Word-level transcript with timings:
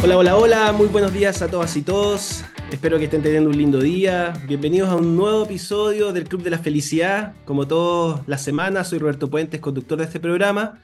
Hola, 0.00 0.16
hola, 0.16 0.36
hola, 0.36 0.72
muy 0.72 0.86
buenos 0.86 1.12
días 1.12 1.42
a 1.42 1.48
todas 1.48 1.76
y 1.76 1.82
todos. 1.82 2.44
Espero 2.70 2.98
que 2.98 3.04
estén 3.06 3.20
teniendo 3.20 3.50
un 3.50 3.58
lindo 3.58 3.80
día. 3.80 4.32
Bienvenidos 4.46 4.90
a 4.90 4.96
un 4.96 5.16
nuevo 5.16 5.44
episodio 5.44 6.12
del 6.12 6.28
Club 6.28 6.44
de 6.44 6.50
la 6.50 6.58
Felicidad. 6.60 7.34
Como 7.44 7.66
todas 7.66 8.20
las 8.28 8.42
semanas, 8.42 8.88
soy 8.88 9.00
Roberto 9.00 9.28
Puentes, 9.28 9.60
conductor 9.60 9.98
de 9.98 10.04
este 10.04 10.20
programa 10.20 10.80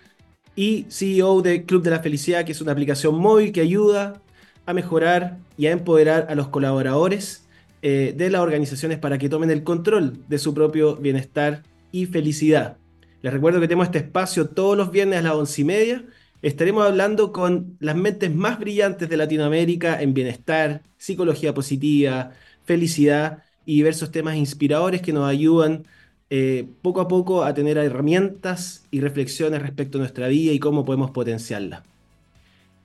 y 0.57 0.87
CEO 0.89 1.43
del 1.43 1.65
Club 1.65 1.85
de 1.85 1.91
la 1.91 2.01
Felicidad, 2.01 2.45
que 2.45 2.51
es 2.51 2.61
una 2.61 2.73
aplicación 2.73 3.15
móvil 3.15 3.53
que 3.53 3.61
ayuda 3.61 4.21
a 4.67 4.75
mejorar 4.75 5.39
y 5.57 5.67
a 5.67 5.71
empoderar 5.71 6.27
a 6.29 6.35
los 6.35 6.49
colaboradores 6.49 7.47
eh, 7.83 8.15
de 8.17 8.31
las 8.31 8.41
organizaciones 8.41 8.99
para 8.99 9.17
que 9.17 9.29
tomen 9.29 9.51
el 9.53 9.63
control 9.63 10.25
de 10.27 10.39
su 10.39 10.55
propio 10.55 10.97
bienestar 10.97 11.63
y 11.93 12.07
felicidad. 12.07 12.79
Les 13.23 13.33
recuerdo 13.33 13.61
que 13.61 13.69
tenemos 13.69 13.87
este 13.87 13.99
espacio 13.99 14.49
todos 14.49 14.77
los 14.77 14.91
viernes 14.91 15.21
a 15.21 15.23
las 15.23 15.35
once 15.35 15.63
y 15.63 15.65
media 15.65 16.05
Estaremos 16.45 16.85
hablando 16.85 17.33
con 17.33 17.79
las 17.81 17.97
mentes 17.97 18.35
más 18.35 18.59
brillantes 18.59 19.09
de 19.09 19.17
Latinoamérica 19.17 20.03
en 20.03 20.13
bienestar, 20.13 20.83
psicología 20.99 21.55
positiva, 21.55 22.33
felicidad 22.65 23.43
y 23.65 23.77
diversos 23.77 24.11
temas 24.11 24.37
inspiradores 24.37 25.01
que 25.01 25.15
nos 25.15 25.27
ayudan 25.27 25.87
eh, 26.29 26.69
poco 26.83 27.01
a 27.01 27.09
poco 27.09 27.45
a 27.45 27.55
tener 27.55 27.79
herramientas 27.79 28.85
y 28.91 29.01
reflexiones 29.01 29.63
respecto 29.63 29.97
a 29.97 30.01
nuestra 30.01 30.29
vida 30.29 30.53
y 30.53 30.59
cómo 30.59 30.85
podemos 30.85 31.13
potenciarla. 31.13 31.83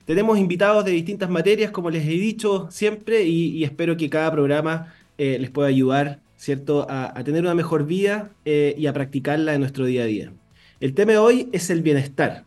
Tenemos 0.06 0.38
invitados 0.38 0.86
de 0.86 0.92
distintas 0.92 1.28
materias, 1.28 1.70
como 1.70 1.90
les 1.90 2.06
he 2.06 2.12
dicho 2.12 2.66
siempre, 2.70 3.24
y, 3.24 3.62
espero 3.62 3.94
que 3.98 4.08
cada 4.08 4.32
programa 4.32 4.94
eh, 5.18 5.36
les 5.38 5.50
pueda 5.50 5.68
ayudar 5.68 6.20
¿cierto? 6.38 6.86
A, 6.88 7.12
tener 7.24 7.42
una 7.42 7.54
mejor 7.54 7.84
vida 7.84 8.30
eh, 8.46 8.74
y 8.78 8.86
a 8.86 8.94
practicarla 8.94 9.52
en 9.52 9.60
nuestro 9.60 9.84
día 9.84 10.04
a 10.04 10.06
día. 10.06 10.32
El 10.80 10.94
tema 10.94 11.12
de 11.12 11.18
hoy 11.18 11.50
es 11.52 11.68
el 11.68 11.82
bienestar. 11.82 12.46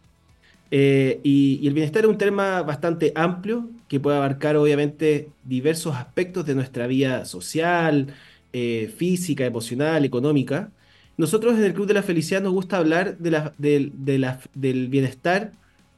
Eh, 0.76 1.20
y, 1.24 1.68
el 1.68 1.74
bienestar 1.76 2.04
es 2.04 2.10
un 2.10 2.18
tema 2.18 2.64
bastante 2.64 3.12
amplio 3.16 3.70
que 3.88 4.00
puede 4.00 4.18
abarcar 4.18 4.56
obviamente 4.58 5.30
diversos 5.44 5.96
aspectos 5.96 6.48
de 6.48 6.56
nuestra 6.56 6.88
vida 6.88 7.26
social, 7.26 8.16
eh, 8.54 8.92
física, 8.98 9.46
emocional, 9.46 10.04
económica. 10.04 10.72
Nosotros 11.16 11.54
en 11.60 11.64
el 11.66 11.76
Club 11.76 11.86
de 11.88 11.94
la 11.94 12.02
Felicidad 12.02 12.42
nos 12.42 12.54
gusta 12.54 12.78
hablar 12.78 13.18
del 13.20 14.88
bienestar 14.90 15.52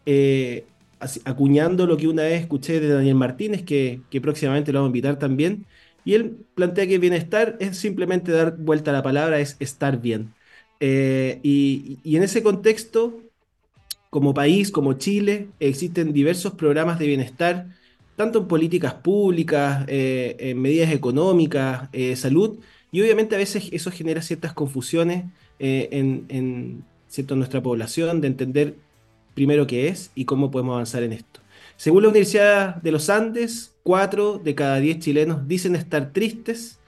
eh, 0.06 0.66
acuñando 1.24 1.88
lo 1.88 1.96
que 1.96 2.08
una 2.10 2.24
vez 2.24 2.42
escuché 2.42 2.82
de 2.82 2.90
Daniel 2.90 3.16
Martínez, 3.16 3.64
que, 3.64 4.02
próximamente 4.22 4.74
lo 4.74 4.80
vamos 4.80 4.90
a 4.90 4.92
invitar 4.92 5.18
también. 5.20 5.66
Y 6.04 6.16
él 6.16 6.38
plantea 6.54 6.86
que 6.88 7.00
bienestar 7.00 7.56
es 7.62 7.78
simplemente 7.78 8.32
dar 8.34 8.58
vuelta 8.58 8.92
a 8.92 8.94
la 8.94 9.04
palabra, 9.04 9.40
es 9.40 9.56
estar 9.60 10.02
bien. 10.02 10.34
y, 10.82 12.00
en 12.04 12.24
ese 12.24 12.44
contexto 12.44 13.22
como 14.16 14.34
país, 14.34 14.72
como 14.72 14.94
Chile, 14.94 15.50
existen 15.60 16.14
diversos 16.14 16.54
programas 16.54 17.00
de 17.00 17.06
bienestar, 17.06 17.68
tanto 18.16 18.40
en 18.40 18.48
políticas 18.48 18.94
públicas, 18.94 19.84
eh, 19.90 20.38
en 20.40 20.62
medidas 20.62 20.94
económicas, 20.94 21.90
eh, 21.92 22.16
salud, 22.16 22.60
y 22.94 23.02
obviamente 23.02 23.36
a 23.36 23.40
veces 23.40 23.68
eso 23.74 23.92
genera 23.92 24.22
ciertas 24.22 24.54
confusiones 24.54 25.26
eh, 25.60 25.90
en, 25.92 26.86
nuestra 27.36 27.62
población 27.62 28.22
de 28.22 28.28
entender 28.28 28.76
primero 29.34 29.68
qué 29.68 29.90
es 29.90 30.12
y 30.16 30.24
cómo 30.24 30.50
podemos 30.50 30.76
avanzar 30.76 31.04
en 31.04 31.12
esto. 31.12 31.42
Según 31.76 32.04
la 32.04 32.08
Universidad 32.08 32.76
de 32.76 32.92
los 32.94 33.10
Andes, 33.10 33.74
4 33.84 34.40
de 34.42 34.56
cada 34.56 34.80
10 34.80 35.00
chilenos 35.00 35.46
dicen 35.46 35.76
estar 35.76 36.14
tristes 36.14 36.80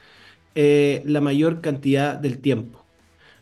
la 0.55 1.19
mayor 1.19 1.59
cantidad 1.59 2.15
del 2.15 2.37
tiempo. 2.37 2.76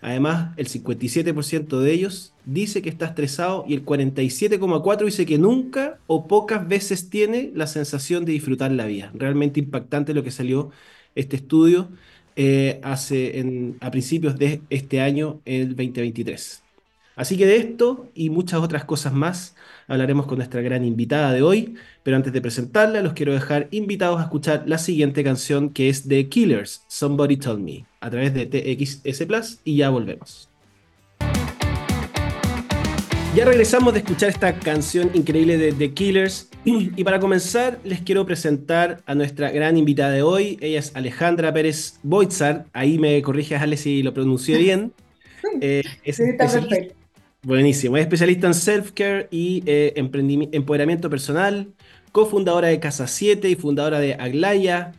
Además, 0.06 0.54
el 0.58 0.68
57% 0.68 1.80
de 1.80 1.92
ellos 1.92 2.32
dice 2.46 2.84
que 2.84 2.90
está 2.90 3.08
estresado 3.08 3.66
y 3.68 3.74
el 3.74 3.84
47,4% 3.84 5.04
dice 5.04 5.26
que 5.26 5.40
nunca 5.40 5.98
o 6.06 6.28
pocas 6.28 6.68
veces 6.68 7.10
tiene 7.10 7.52
la 7.56 7.66
sensación 7.66 8.24
de 8.24 8.34
disfrutar 8.34 8.72
la 8.72 8.86
vida. 8.86 9.10
Realmente 9.16 9.60
impactante 9.60 10.14
lo 10.14 10.24
que 10.24 10.30
salió 10.30 10.70
este 11.16 11.38
estudio 11.38 11.90
eh, 12.36 12.80
hace 12.84 13.76
a 13.82 13.90
principios 13.90 14.38
de 14.38 14.62
este 14.70 15.02
año, 15.02 15.42
el 15.44 15.70
2023. 15.70 16.65
Así 17.16 17.38
que 17.38 17.46
de 17.46 17.58
esto 17.58 18.10
y 18.14 18.30
muchas 18.30 18.62
otras 18.62 18.84
cosas 18.84 19.14
más 19.14 19.56
hablaremos 19.88 20.26
con 20.26 20.38
nuestra 20.38 20.62
gran 20.62 20.84
invitada 20.84 21.32
de 21.32 21.42
hoy, 21.42 21.76
pero 22.04 22.18
antes 22.18 22.34
de 22.34 22.42
presentarla 22.42 23.02
los 23.02 23.14
quiero 23.14 23.34
dejar 23.34 23.68
invitados 23.72 24.20
a 24.20 24.24
escuchar 24.24 24.64
la 24.66 24.78
siguiente 24.78 25.24
canción 25.24 25.70
que 25.70 25.90
es 25.90 26.08
de 26.08 26.28
Killers, 26.28 26.84
Somebody 26.88 27.38
Told 27.38 27.62
Me, 27.62 27.86
a 28.02 28.10
través 28.10 28.34
de 28.34 28.46
TXS 28.46 29.26
Plus 29.26 29.60
y 29.64 29.78
ya 29.78 29.90
volvemos. 29.90 30.50
Ya 33.34 33.44
regresamos 33.44 33.94
de 33.94 34.00
escuchar 34.00 34.30
esta 34.30 34.58
canción 34.60 35.12
increíble 35.14 35.58
de 35.58 35.74
The 35.74 35.94
Killers 35.94 36.50
y 36.64 37.04
para 37.04 37.20
comenzar 37.20 37.80
les 37.84 38.00
quiero 38.00 38.26
presentar 38.26 39.02
a 39.06 39.14
nuestra 39.14 39.52
gran 39.52 39.76
invitada 39.76 40.12
de 40.12 40.22
hoy. 40.22 40.58
Ella 40.62 40.80
es 40.80 40.96
Alejandra 40.96 41.54
Pérez 41.54 42.00
Boitzar. 42.02 42.66
Ahí 42.72 42.98
me 42.98 43.22
corrige 43.22 43.58
Ale 43.58 43.76
si 43.76 44.04
lo 44.04 44.14
pronuncié 44.14 44.58
bien. 44.58 44.94
Eh, 45.62 45.84
es 46.04 46.18
perfecto. 46.18 46.96
Buenísimo. 47.46 47.96
Es 47.96 48.02
especialista 48.02 48.48
en 48.48 48.56
self-care 48.56 49.28
y 49.30 49.62
eh, 49.68 49.94
empoderamiento 49.96 51.12
personal, 51.12 51.68
cofundadora 52.12 52.70
de 52.70 52.80
Casa 52.80 53.06
7 53.06 53.48
y 53.48 53.56
fundadora 53.56 54.00
de 54.00 54.16
Aglaya, 54.16 54.94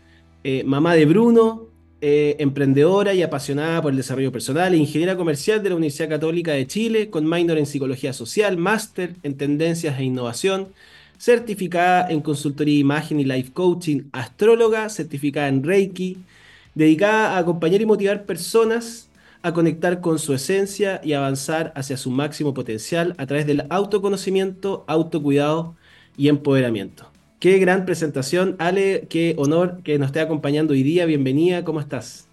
eh, 0.45 0.62
mamá 0.65 0.95
de 0.95 1.06
Bruno, 1.06 1.67
eh, 2.01 2.37
emprendedora 2.39 3.15
y 3.15 3.23
apasionada 3.23 3.83
por 3.83 3.91
el 3.91 3.97
desarrollo 3.97 4.31
personal. 4.31 4.75
E 4.75 4.77
ingeniera 4.77 5.17
comercial 5.17 5.61
de 5.61 5.71
la 5.71 5.75
Universidad 5.75 6.09
Católica 6.09 6.53
de 6.53 6.69
Chile, 6.69 7.11
con 7.11 7.29
minor 7.29 7.59
en 7.59 7.67
psicología 7.67 8.12
social, 8.12 8.56
máster 8.56 9.17
en 9.25 9.37
tendencias 9.37 9.99
e 9.99 10.05
innovación, 10.05 10.69
certificada 11.19 12.09
en 12.09 12.21
consultoría 12.21 12.75
de 12.75 12.81
imagen 12.81 13.19
y 13.19 13.25
life 13.25 13.51
coaching, 13.53 14.03
astróloga, 14.12 14.89
certificada 14.89 15.49
en 15.49 15.65
Reiki, 15.65 16.19
dedicada 16.77 17.33
a 17.35 17.39
acompañar 17.39 17.81
y 17.81 17.87
motivar 17.87 18.25
personas 18.25 19.06
a 19.47 19.53
conectar 19.53 20.01
con 20.01 20.19
su 20.19 20.34
esencia 20.34 21.01
y 21.05 21.12
avanzar 21.12 21.73
hacia 21.77 21.97
su 21.97 22.11
máximo 22.11 22.53
potencial 22.53 23.15
a 23.17 23.27
través 23.27 23.47
del 23.47 23.65
autoconocimiento, 23.71 24.84
autocuidado 24.89 25.77
y 26.17 26.29
empoderamiento. 26.29 27.07
Qué 27.39 27.59
gran 27.59 27.85
presentación, 27.85 28.56
Ale, 28.59 29.06
qué 29.09 29.37
honor 29.39 29.85
que 29.85 30.01
nos 30.01 30.06
esté 30.06 30.19
acompañando 30.19 30.73
hoy 30.73 30.83
día. 30.83 31.06
Bienvenida, 31.06 31.62
¿cómo 31.62 31.79
estás? 31.79 32.27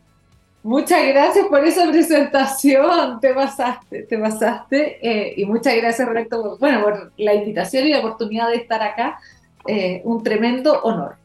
Muchas 0.63 1.05
gracias 1.05 1.45
por 1.49 1.63
esa 1.63 1.87
presentación, 1.87 3.19
te 3.19 3.31
pasaste, 3.31 4.03
te 4.03 4.17
pasaste. 4.17 4.97
Eh, 5.07 5.35
y 5.37 5.45
muchas 5.45 5.75
gracias, 5.75 6.07
Roberto, 6.07 6.41
por, 6.41 6.59
bueno, 6.59 6.81
por 6.81 7.11
la 7.17 7.35
invitación 7.35 7.85
y 7.85 7.91
la 7.91 7.99
oportunidad 7.99 8.49
de 8.49 8.55
estar 8.55 8.81
acá. 8.81 9.19
Eh, 9.67 10.01
un 10.03 10.23
tremendo 10.23 10.81
honor. 10.81 11.17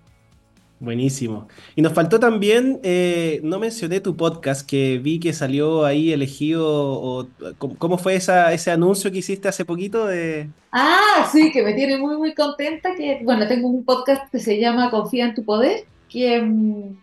Buenísimo. 0.81 1.49
Y 1.75 1.83
nos 1.83 1.93
faltó 1.93 2.21
también, 2.21 2.79
eh, 2.85 3.41
no 3.43 3.59
mencioné 3.59 4.01
tu 4.01 4.17
podcast, 4.17 4.65
que 4.65 4.99
vi 4.99 5.19
que 5.19 5.33
salió 5.33 5.85
ahí 5.85 6.13
elegido, 6.13 7.29
¿cómo 7.59 7.99
fue 7.99 8.15
esa, 8.15 8.53
ese 8.53 8.71
anuncio 8.71 9.11
que 9.11 9.19
hiciste 9.19 9.49
hace 9.49 9.65
poquito 9.65 10.07
de... 10.07 10.49
Ah, 10.71 11.29
sí, 11.33 11.51
que 11.51 11.65
me 11.65 11.75
tiene 11.75 11.99
muy, 11.99 12.17
muy 12.17 12.33
contenta, 12.33 12.95
que, 12.95 13.21
bueno, 13.25 13.49
tengo 13.49 13.69
un 13.69 13.85
podcast 13.85 14.31
que 14.31 14.39
se 14.39 14.61
llama 14.61 14.91
Confía 14.91 15.25
en 15.25 15.35
tu 15.35 15.45
Poder, 15.45 15.85
que, 16.09 16.41
mm, 16.43 16.97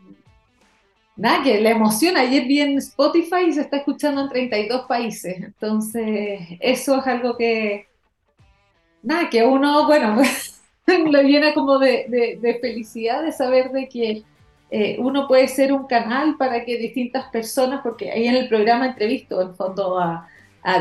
nada, 1.18 1.44
que 1.44 1.60
la 1.60 1.72
emoción, 1.72 2.16
ayer 2.16 2.46
vi 2.48 2.62
en 2.62 2.78
Spotify 2.78 3.48
y 3.50 3.54
se 3.54 3.62
está 3.62 3.78
escuchando 3.78 4.22
en 4.22 4.30
32 4.30 4.86
países, 4.88 5.36
entonces 5.38 6.40
eso 6.62 6.98
es 6.98 7.08
algo 7.08 7.36
que, 7.36 7.88
nada, 9.04 9.30
que 9.30 9.44
uno, 9.44 9.86
bueno... 9.86 10.22
lo 11.12 11.22
llena 11.22 11.54
como 11.54 11.80
de, 11.80 12.58
felicidad 12.62 13.24
de 13.24 13.32
saber 13.32 13.72
de 13.72 13.90
que 13.90 14.24
eh, 14.72 14.98
uno 15.00 15.28
puede 15.28 15.48
ser 15.48 15.72
un 15.72 15.88
canal 15.88 16.38
para 16.38 16.66
que 16.66 16.78
distintas 16.78 17.30
personas, 17.30 17.82
porque 17.82 18.12
ahí 18.12 18.28
en 18.28 18.36
el 18.36 18.48
programa 18.48 18.88
entrevisto 18.88 19.42
en 19.42 19.56
fondo 19.56 20.00
a, 20.00 20.30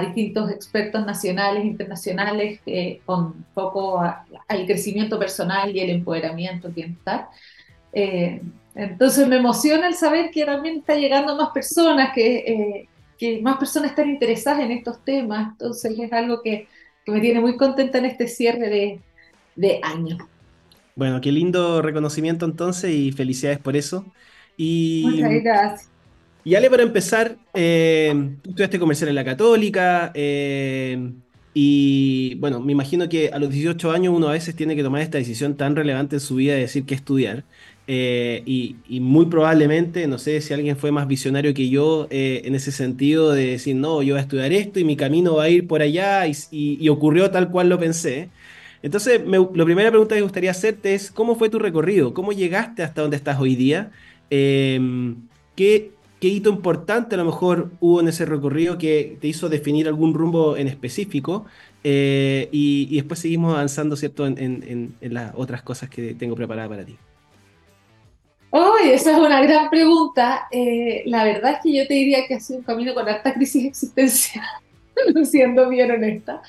distintos 0.01 0.51
expertos 0.51 1.05
nacionales, 1.05 1.63
internacionales, 1.63 2.59
eh, 2.65 3.03
con 3.05 3.45
foco 3.53 4.01
al 4.01 4.65
crecimiento 4.65 5.19
personal 5.19 5.77
y 5.77 5.81
el 5.81 5.91
empoderamiento, 5.91 6.71
bienestar. 6.71 7.29
Eh, 7.93 8.41
entonces 8.75 9.29
me 9.29 9.37
emociona 9.37 9.87
el 9.87 9.95
saber 9.95 10.31
que 10.31 10.43
realmente 10.47 10.79
está 10.79 10.95
llegando 10.95 11.37
más 11.37 11.51
personas, 11.51 12.15
que, 12.15 12.89
que 13.19 13.43
más 13.43 13.59
personas 13.59 13.91
están 13.91 14.09
interesadas 14.09 14.61
en 14.61 14.73
estos 14.73 15.05
temas. 15.05 15.51
Entonces 15.53 15.99
es 15.99 16.13
algo 16.15 16.41
que, 16.41 16.67
que 17.05 17.13
me 17.13 17.21
tiene 17.21 17.41
muy 17.41 17.59
contenta 17.59 17.99
en 17.99 18.07
este 18.07 18.27
cierre 18.27 18.71
de, 18.71 19.01
de 19.57 19.81
año. 19.83 20.19
Bueno, 20.97 21.21
qué 21.21 21.33
lindo 21.33 21.83
reconocimiento 21.83 22.47
entonces 22.47 22.93
y 22.93 23.13
felicidades 23.13 23.59
por 23.59 23.77
eso. 23.77 24.05
Y, 24.57 25.03
Muchas 25.07 25.43
gracias. 25.43 25.91
Y 26.45 26.55
Ale, 26.55 26.69
para 26.69 26.83
empezar, 26.83 27.39
eh, 27.55 28.13
tú 28.43 28.51
estudiaste 28.51 28.79
comercial 28.79 29.09
en 29.09 29.15
la 29.15 29.25
Católica 29.25 30.13
eh, 30.15 31.11
y 31.55 32.35
bueno, 32.35 32.61
me 32.61 32.73
imagino 32.73 33.09
que 33.09 33.31
a 33.33 33.39
los 33.39 33.51
18 33.51 33.91
años 33.91 34.15
uno 34.15 34.29
a 34.29 34.33
veces 34.33 34.55
tiene 34.55 34.77
que 34.77 34.83
tomar 34.83 35.01
esta 35.01 35.17
decisión 35.17 35.57
tan 35.57 35.75
relevante 35.75 36.17
en 36.17 36.21
su 36.21 36.35
vida 36.37 36.53
de 36.55 36.61
decir 36.61 36.85
qué 36.85 36.95
estudiar. 36.95 37.45
Eh, 37.87 38.43
y, 38.47 39.01
muy 39.01 39.27
probablemente, 39.27 40.07
no 40.07 40.19
sé 40.19 40.41
si 40.43 40.53
alguien 40.53 40.77
fue 40.77 40.93
más 40.93 41.07
visionario 41.07 41.55
que 41.55 41.71
yo 41.71 42.09
en 42.11 42.55
ese 42.55 42.73
sentido 42.73 43.33
de 43.33 43.47
decir, 43.47 43.77
no, 43.77 44.03
yo 44.03 44.15
voy 44.15 44.21
a 44.21 44.23
estudiar 44.23 44.53
esto 44.53 44.79
y 44.81 44.85
mi 44.85 44.97
camino 44.97 45.37
va 45.37 45.45
a 45.45 45.49
ir 45.49 45.67
por 45.67 45.81
allá 45.81 46.25
y 46.27 46.89
ocurrió 46.89 47.31
tal 47.31 47.51
cual 47.51 47.71
lo 47.71 47.79
pensé. 47.79 48.29
Entonces, 48.85 49.23
la 49.27 49.65
primera 49.65 49.89
pregunta 49.89 50.15
que 50.15 50.21
me 50.21 50.27
gustaría 50.27 50.51
hacerte 50.51 50.95
es, 50.95 51.11
¿cómo 51.11 51.37
fue 51.37 51.49
tu 51.49 51.59
recorrido? 51.59 52.13
¿Cómo 52.13 52.33
llegaste 52.33 52.83
hasta 52.83 53.01
donde 53.01 53.17
estás 53.17 53.41
hoy 53.41 53.57
día? 53.57 53.93
Em, 54.29 55.27
¿qué, 55.57 55.93
¿Qué 56.21 56.29
hito 56.29 56.51
importante 56.51 57.15
a 57.15 57.19
lo 57.19 57.25
mejor 57.25 57.71
hubo 57.81 58.01
en 58.01 58.09
ese 58.09 58.27
recorrido 58.27 58.77
que 58.77 59.17
te 59.23 59.27
hizo 59.27 59.49
definir 59.49 59.89
algún 59.89 60.13
rumbo 60.13 60.59
en 60.59 60.69
específico? 60.69 61.47
Eh, 61.83 62.51
y, 62.53 62.95
después 62.95 63.21
seguimos 63.21 63.55
avanzando, 63.55 63.97
¿cierto?, 63.97 64.27
en, 64.27 64.95
las 65.01 65.33
otras 65.35 65.63
cosas 65.63 65.89
que 65.89 66.13
tengo 66.13 66.35
preparadas 66.35 66.69
para 66.69 66.85
ti. 66.85 66.99
Oh, 68.51 68.75
esa 68.85 69.13
es 69.13 69.19
una 69.19 69.41
gran 69.41 69.71
pregunta. 69.71 70.47
Eh, 70.51 71.05
la 71.07 71.25
verdad 71.25 71.53
es 71.53 71.59
que 71.63 71.75
yo 71.75 71.87
te 71.87 71.95
diría 71.95 72.27
que 72.27 72.35
ha 72.35 72.41
sido 72.41 72.59
un 72.59 72.67
camino 72.67 72.93
con 72.93 73.09
alta 73.09 73.33
crisis 73.33 73.65
existencial, 73.65 74.45
siendo 75.25 75.71
bien 75.71 75.91
honesta. 75.91 76.43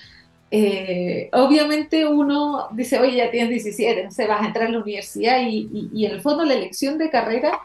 Eh, 0.52 1.30
obviamente 1.34 2.06
uno 2.06 2.68
dice, 2.72 3.00
oye, 3.00 3.18
ya 3.18 3.32
tienes 3.32 3.50
17, 3.50 4.04
no 4.04 4.12
sé, 4.12 4.28
vas 4.28 4.42
a 4.42 4.48
entrar 4.48 4.68
a 4.68 4.72
la 4.72 4.80
universidad 4.80 5.42
y, 5.48 5.90
y, 5.92 6.06
en 6.06 6.12
el 6.14 6.22
fondo 6.22 6.46
la 6.46 6.54
elección 6.54 6.98
de 6.98 7.10
carrera, 7.10 7.60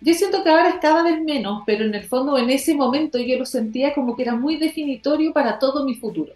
yo 0.00 0.14
siento 0.14 0.42
que 0.42 0.50
ahora 0.50 0.70
es 0.70 0.76
cada 0.76 1.02
vez 1.02 1.20
menos, 1.22 1.62
pero 1.66 1.84
en 1.84 1.94
el 1.94 2.04
fondo 2.04 2.38
en 2.38 2.50
ese 2.50 2.74
momento 2.74 3.18
yo 3.18 3.38
lo 3.38 3.46
sentía 3.46 3.94
como 3.94 4.16
que 4.16 4.22
era 4.22 4.34
muy 4.34 4.56
definitorio 4.56 5.32
para 5.32 5.58
todo 5.58 5.84
mi 5.84 5.94
futuro. 5.94 6.32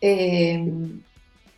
Eh, 0.00 0.64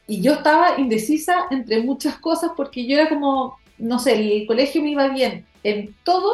y 0.06 0.20
yo 0.20 0.34
estaba 0.34 0.78
indecisa 0.78 1.46
entre 1.50 1.82
muchas 1.82 2.18
cosas 2.18 2.52
porque 2.56 2.86
yo 2.86 2.96
era 2.96 3.08
como, 3.08 3.58
no 3.78 3.98
sé, 3.98 4.14
el 4.14 4.46
colegio 4.46 4.82
me 4.82 4.90
iba 4.90 5.08
bien 5.08 5.44
en 5.64 5.94
todo, 6.04 6.30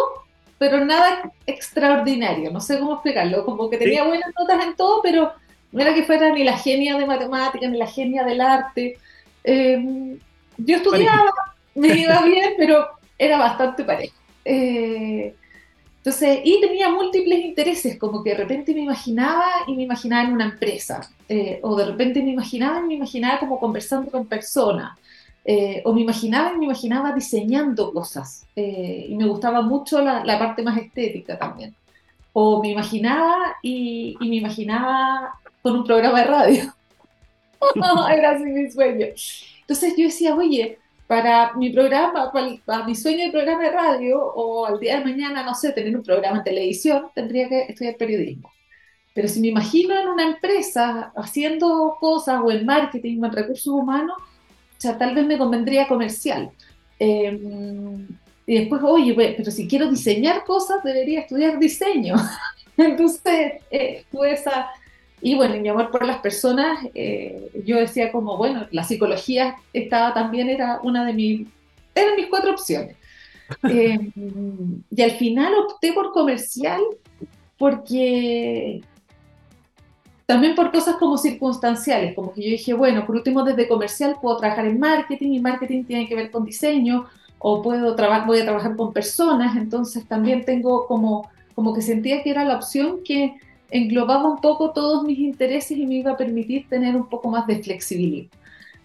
pero 0.59 0.85
nada 0.85 1.33
extraordinario, 1.47 2.51
no 2.51 2.61
sé 2.61 2.79
cómo 2.79 2.95
explicarlo, 2.95 3.45
como 3.45 3.71
que 3.71 3.79
tenía 3.79 4.05
buenas 4.05 4.31
notas 4.39 4.65
en 4.65 4.77
todo, 4.77 5.01
pero 5.03 5.33
no 5.73 5.81
era 5.81 5.95
que 5.95 6.05
fuera 6.05 6.31
ni 6.31 6.45
la 6.45 6.57
genia 6.59 6.97
de 6.97 7.07
matemáticas, 7.07 7.71
ni 7.71 7.79
la 7.79 7.87
genia 7.87 8.25
del 8.25 8.41
arte. 8.41 8.99
Eh, 9.43 10.17
yo 10.59 10.77
estudiaba, 10.77 11.33
me 11.75 11.89
iba 11.89 12.23
bien, 12.23 12.53
pero 12.59 12.87
era 13.19 13.39
bastante 13.39 13.85
parejo. 13.85 14.15
Eh, 14.45 15.35
entonces, 16.05 16.41
y 16.43 16.61
tenía 16.61 16.91
múltiples 16.91 17.45
intereses, 17.45 17.97
como 17.97 18.25
que 18.25 18.31
de 18.31 18.37
repente 18.37 18.75
me 18.75 18.81
imaginaba 18.81 19.47
y 19.69 19.77
me 19.77 19.85
imaginaba 19.85 20.25
en 20.25 20.33
una 20.33 20.47
empresa, 20.47 21.09
eh, 21.29 21.61
o 21.63 21.77
de 21.77 21.85
repente 21.85 22.21
me 22.25 22.33
imaginaba 22.33 22.81
y 22.81 22.89
me 22.89 22.95
imaginaba 22.95 23.39
como 23.39 23.61
conversando 23.61 24.11
con 24.11 24.27
personas, 24.27 24.99
eh, 25.45 25.81
o 25.85 25.93
me 25.93 26.01
imaginaba 26.01 26.55
y 26.55 26.59
me 26.59 26.65
imaginaba 26.65 27.13
diseñando 27.13 27.93
cosas, 27.93 28.45
eh, 28.57 29.07
y 29.11 29.15
me 29.15 29.27
gustaba 29.27 29.63
mucho 29.63 30.03
la, 30.03 30.25
la, 30.25 30.41
parte 30.41 30.65
más 30.65 30.77
estética 30.77 31.39
también. 31.39 31.73
O 32.33 32.61
me 32.61 32.71
imaginaba 32.71 33.59
y, 33.63 34.17
y 34.21 34.29
me 34.29 34.37
imaginaba 34.37 35.35
con 35.63 35.77
un 35.77 35.85
programa 35.85 36.21
de 36.21 36.25
radio. 36.25 36.75
Era 38.11 38.33
así 38.33 38.45
mi 38.45 38.71
sueño. 38.71 39.07
Entonces 39.61 39.95
yo 39.97 40.05
decía, 40.05 40.35
oye, 40.35 40.79
para 41.07 41.55
mi 41.55 41.71
programa, 41.71 42.33
para, 42.33 42.85
mi 42.85 42.95
sueño 42.95 43.27
de 43.27 43.31
programa 43.31 43.63
de 43.63 43.71
radio, 43.71 44.19
o 44.21 44.67
al 44.67 44.81
día 44.81 44.99
de 44.99 45.05
mañana, 45.05 45.43
no 45.43 45.55
sé, 45.55 45.73
tener 45.73 45.97
un 45.97 46.03
programa 46.03 46.39
en 46.39 46.45
televisión, 46.45 47.07
tendría 47.15 47.49
que 47.49 47.63
estudiar 47.63 47.97
periodismo. 47.97 48.51
Pero 49.15 49.29
si 49.29 49.41
me 49.41 49.49
imagino 49.49 49.99
en 49.99 50.09
una 50.09 50.25
empresa 50.25 51.13
haciendo 51.17 51.97
cosas 52.01 52.41
o 52.43 52.51
en 52.51 52.65
marketing 52.65 53.21
o 53.21 53.27
en 53.27 53.33
recursos 53.33 53.67
humanos, 53.67 54.17
sea, 54.83 54.99
tal 54.99 55.15
vez 55.15 55.25
me 55.27 55.39
convendría 55.39 55.87
comercial. 55.87 56.51
Em, 56.99 58.07
y 58.47 58.59
después, 58.59 58.83
oye, 58.85 59.15
pero 59.37 59.51
si 59.51 59.69
quiero 59.69 59.89
diseñar 59.89 60.45
cosas, 60.45 60.83
debería 60.83 61.21
estudiar 61.21 61.59
diseño. 61.59 62.17
Entonces, 62.77 63.63
eh, 63.71 64.05
tuve 64.11 64.33
esa, 64.33 64.69
y 65.23 65.37
bueno, 65.37 65.55
mi 65.61 65.69
amor 65.69 65.93
por 65.93 66.05
las 66.05 66.19
personas, 66.19 66.85
eh, 66.95 67.49
yo 67.65 67.77
decía 67.77 68.11
como, 68.11 68.37
bueno, 68.37 68.67
la 68.73 68.83
psicología 68.83 69.57
estaba 69.73 70.13
también, 70.13 70.51
era 70.51 70.81
una 70.83 71.05
de 71.05 71.13
mis, 71.13 71.49
eran 71.95 72.17
mis 72.17 72.27
cuatro 72.27 72.51
opciones. 72.51 72.97
Eh, 73.69 73.99
y 74.17 75.03
al 75.03 75.11
final 75.11 75.53
opté 75.55 75.93
por 75.93 76.13
comercial 76.13 76.81
porque 77.59 78.81
también 80.25 80.55
por 80.55 80.73
cosas 80.73 80.97
como 80.97 81.19
circunstanciales, 81.19 82.15
como 82.15 82.33
que 82.33 82.43
yo 82.43 82.49
dije, 82.49 82.73
bueno, 82.73 83.05
por 83.05 83.17
último 83.17 83.45
desde 83.45 83.69
comercial 83.69 84.17
puedo 84.23 84.39
trabajar 84.39 84.65
en 84.65 84.81
marketing 84.81 85.33
y 85.33 85.41
marketing 85.41 85.85
tiene 85.85 86.09
que 86.09 86.15
ver 86.15 86.31
con 86.31 86.47
diseño 86.47 87.05
o 87.39 87.61
puedo 87.61 87.95
voy 88.27 88.41
a 88.41 88.45
trabajar 88.45 88.75
con 88.75 88.95
personas, 88.95 89.55
entonces 89.55 90.07
también 90.07 90.47
tengo 90.47 90.87
como, 90.87 91.29
como 91.55 91.75
que 91.75 91.83
sentía 91.83 92.23
que 92.23 92.31
era 92.31 92.45
la 92.45 92.57
opción 92.57 93.01
que 93.05 93.35
englobaba 93.73 94.29
un 94.29 94.41
poco 94.41 94.71
todos 94.73 95.03
mis 95.05 95.19
intereses 95.19 95.77
y 95.77 95.87
me 95.87 95.97
iba 95.97 96.13
a 96.13 96.17
permitir 96.17 96.69
tener 96.69 96.95
un 96.95 97.09
poco 97.09 97.31
más 97.31 97.47
de 97.47 97.63
flexibilidad. 97.63 98.29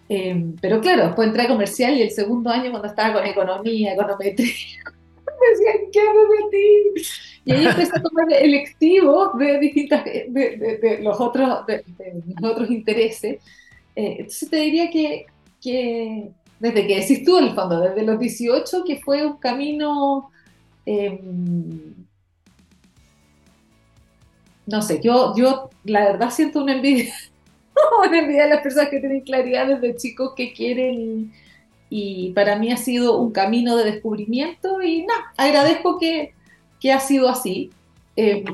Eh, 0.08 0.54
pero 0.60 0.80
claro, 0.80 1.04
después 1.04 1.28
entré 1.28 1.42
a 1.42 1.48
comercial 1.48 1.94
y 1.96 2.02
el 2.02 2.10
segundo 2.10 2.48
año 2.48 2.70
cuando 2.70 2.88
estaba 2.88 3.14
con 3.14 3.26
economía, 3.26 3.92
econometría, 3.92 4.46
me 5.26 5.48
decían, 5.50 5.90
¿qué 5.92 6.00
me 6.00 6.44
metí? 6.44 7.08
Y 7.44 7.52
ahí 7.52 7.66
empecé 7.66 7.92
a 7.94 8.02
tomar 8.02 8.26
electivos 8.32 9.38
de, 9.38 9.58
distintas, 9.58 10.04
de, 10.04 10.78
de, 10.82 10.98
los, 11.02 11.20
otros, 11.20 11.66
de, 11.66 11.84
otros 12.42 12.70
intereses. 12.70 13.42
Eh, 13.94 14.16
entonces 14.18 14.48
te 14.48 14.56
diría 14.56 14.90
que, 14.90 15.26
que, 15.60 16.30
desde 16.58 16.86
que 16.86 17.00
decís 17.00 17.24
tú, 17.24 17.38
en 17.38 17.44
el 17.44 17.54
fondo, 17.54 17.80
desde 17.80 18.02
los 18.02 18.18
18, 18.18 18.84
que 18.84 19.00
fue 19.00 19.26
un 19.26 19.36
camino... 19.36 20.30
Eh, 20.86 21.20
no 24.68 24.82
sé, 24.82 25.00
yo, 25.02 25.34
yo 25.34 25.70
la 25.84 26.04
verdad 26.04 26.30
siento 26.30 26.62
una 26.62 26.74
envidia, 26.74 27.14
una 28.06 28.18
envidia 28.18 28.44
de 28.44 28.50
las 28.50 28.60
personas 28.60 28.90
que 28.90 29.00
tienen 29.00 29.22
claridad 29.22 29.66
desde 29.66 29.96
chicos 29.96 30.34
que 30.36 30.52
quieren 30.52 31.32
y, 31.90 32.32
para 32.34 32.56
mí 32.56 32.70
ha 32.70 32.76
sido 32.76 33.18
un 33.18 33.32
camino 33.32 33.76
de 33.76 33.90
descubrimiento 33.90 34.82
y 34.82 35.06
nada, 35.06 35.32
agradezco 35.38 35.98
que, 35.98 36.34
que, 36.80 36.92
ha 36.92 37.00
sido 37.00 37.30
así. 37.30 37.70
Eh, 38.14 38.44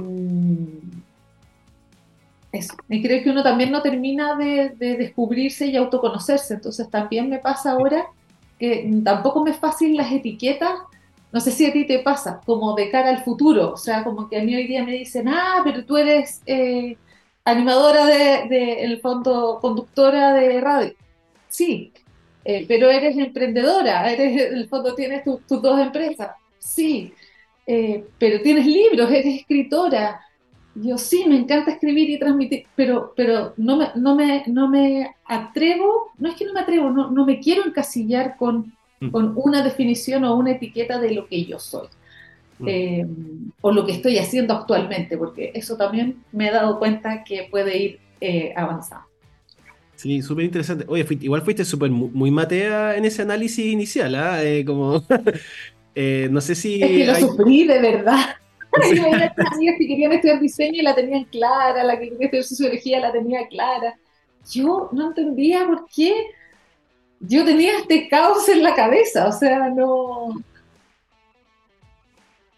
eso. 2.52 2.74
Y 2.88 3.02
creo 3.02 3.24
que 3.24 3.30
uno 3.30 3.42
también 3.42 3.72
no 3.72 3.82
termina 3.82 4.36
de, 4.36 4.70
de, 4.78 4.96
descubrirse 4.96 5.66
y 5.66 5.76
autoconocerse, 5.76 6.54
entonces 6.54 6.88
también 6.88 7.28
me 7.28 7.40
pasa 7.40 7.72
ahora 7.72 8.06
que 8.60 8.88
tampoco 9.02 9.42
me 9.42 9.50
es 9.50 9.56
fácil 9.56 9.96
las 9.96 10.12
etiquetas 10.12 10.74
no 11.34 11.40
sé 11.40 11.50
si 11.50 11.66
a 11.66 11.72
ti 11.72 11.84
te 11.84 11.98
pasa, 11.98 12.40
como 12.46 12.76
de 12.76 12.90
cara 12.92 13.10
al 13.10 13.24
futuro, 13.24 13.72
o 13.72 13.76
sea, 13.76 14.04
como 14.04 14.28
que 14.28 14.38
a 14.38 14.44
mí 14.44 14.54
hoy 14.54 14.68
día 14.68 14.84
me 14.84 14.92
dicen, 14.92 15.26
ah, 15.26 15.62
pero 15.64 15.84
tú 15.84 15.96
eres 15.96 16.40
eh, 16.46 16.96
animadora 17.44 18.06
de, 18.06 18.84
el 18.84 19.00
fondo, 19.00 19.58
conductora 19.60 20.32
de 20.32 20.60
radio. 20.60 20.94
Sí, 21.48 21.92
eh, 22.44 22.64
pero 22.68 22.88
eres 22.88 23.18
emprendedora, 23.18 24.12
eres, 24.12 24.52
en 24.52 24.58
el 24.58 24.68
fondo 24.68 24.94
tienes 24.94 25.24
tus 25.24 25.60
dos 25.60 25.80
empresas. 25.80 26.36
Sí, 26.60 27.12
eh, 27.66 28.04
pero 28.16 28.40
tienes 28.40 28.66
libros, 28.66 29.10
eres 29.10 29.40
escritora. 29.40 30.20
Yo 30.76 30.98
sí, 30.98 31.24
me 31.26 31.36
encanta 31.36 31.72
escribir 31.72 32.10
y 32.10 32.18
transmitir, 32.20 32.66
pero, 32.76 33.12
pero 33.16 33.54
no, 33.56 33.76
me, 33.76 33.88
no, 33.96 34.14
me, 34.14 34.44
no 34.46 34.68
me 34.68 35.16
atrevo, 35.24 36.12
no 36.16 36.28
es 36.28 36.36
que 36.36 36.44
no 36.44 36.52
me 36.52 36.60
atrevo, 36.60 36.90
no, 36.90 37.10
no 37.10 37.26
me 37.26 37.40
quiero 37.40 37.66
encasillar 37.66 38.36
con. 38.36 38.72
Con 39.10 39.32
una 39.36 39.62
definición 39.62 40.24
o 40.24 40.34
una 40.36 40.52
etiqueta 40.52 40.98
de 40.98 41.12
lo 41.12 41.26
que 41.26 41.44
yo 41.44 41.58
soy. 41.58 41.88
Mm. 42.58 42.68
Eh, 42.68 43.06
o 43.60 43.72
lo 43.72 43.84
que 43.84 43.92
estoy 43.92 44.18
haciendo 44.18 44.54
actualmente, 44.54 45.16
porque 45.18 45.52
eso 45.54 45.76
también 45.76 46.22
me 46.32 46.48
he 46.48 46.52
dado 46.52 46.78
cuenta 46.78 47.24
que 47.24 47.48
puede 47.50 47.78
ir 47.78 48.00
eh, 48.20 48.52
avanzando. 48.56 49.06
Sí, 49.96 50.22
súper 50.22 50.44
interesante. 50.46 50.84
Oye, 50.88 51.06
igual 51.20 51.42
fuiste 51.42 51.64
súper 51.64 51.90
muy 51.90 52.30
matea 52.30 52.96
en 52.96 53.04
ese 53.04 53.22
análisis 53.22 53.64
inicial, 53.64 54.14
¿ah? 54.16 54.42
Eh, 54.42 54.64
como, 54.64 55.04
no 56.30 56.40
sé 56.40 56.54
si... 56.54 56.82
Es 56.82 56.90
que 56.90 57.06
lo 57.06 57.14
sufrí 57.14 57.66
de 57.66 57.80
verdad. 57.80 58.20
Sí. 58.82 58.98
amigas 58.98 59.76
que 59.78 59.86
querían 59.86 60.10
estudiar 60.10 60.40
diseño 60.40 60.80
y 60.80 60.82
la 60.82 60.96
tenían 60.96 61.22
clara, 61.26 61.84
la 61.84 61.96
que 61.96 62.08
quería 62.08 62.24
estudiar 62.24 62.42
sociología 62.42 62.98
la 62.98 63.12
tenía 63.12 63.46
clara. 63.46 63.94
Yo 64.50 64.88
no 64.90 65.08
entendía 65.10 65.64
por 65.64 65.86
qué 65.94 66.12
yo 67.26 67.44
tenía 67.44 67.78
este 67.78 68.08
caos 68.08 68.48
en 68.48 68.62
la 68.62 68.74
cabeza, 68.74 69.28
o 69.28 69.32
sea, 69.32 69.68
no... 69.70 70.42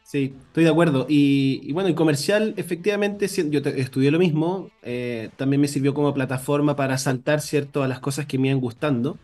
Sí, 0.03 0.35
estoy 0.47 0.65
de 0.65 0.71
acuerdo. 0.71 1.07
Y, 1.09 1.73
bueno, 1.73 1.89
el 1.89 1.97
comercial, 1.97 2.55
efectivamente, 2.57 3.27
yo 3.27 3.61
estudié 3.61 4.13
lo 4.13 4.21
mismo, 4.21 4.71
eh, 4.83 5.31
también 5.37 5.61
me 5.61 5.67
sirvió 5.67 5.95
como 5.95 6.15
plataforma 6.15 6.77
para 6.77 6.97
saltar, 6.97 7.41
¿cierto?, 7.41 7.83
a 7.83 7.89
las 7.89 7.99
cosas 7.99 8.27
que 8.27 8.39
me 8.39 8.49
iban 8.49 8.61
gustando. 8.61 9.19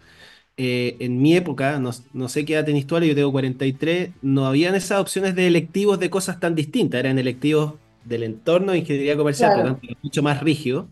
Eh, 0.56 0.96
en 0.98 1.22
mi 1.22 1.36
época, 1.36 1.78
no, 1.78 2.28
sé 2.28 2.44
qué 2.44 2.54
edad 2.54 2.64
tenés 2.64 2.86
tú, 2.86 2.98
yo 2.98 3.14
tengo 3.14 3.32
43, 3.32 4.10
no 4.22 4.46
habían 4.46 4.74
esas 4.74 5.00
opciones 5.00 5.34
de 5.34 5.46
electivos 5.46 5.98
de 5.98 6.10
cosas 6.10 6.40
tan 6.40 6.54
distintas, 6.54 6.98
eran 6.98 7.18
electivos 7.18 7.74
del 8.04 8.24
entorno 8.24 8.72
de 8.72 8.78
ingeniería 8.78 9.16
comercial, 9.16 9.52
pero 9.56 9.96
mucho 10.02 10.22
más 10.22 10.42
rígido. 10.42 10.88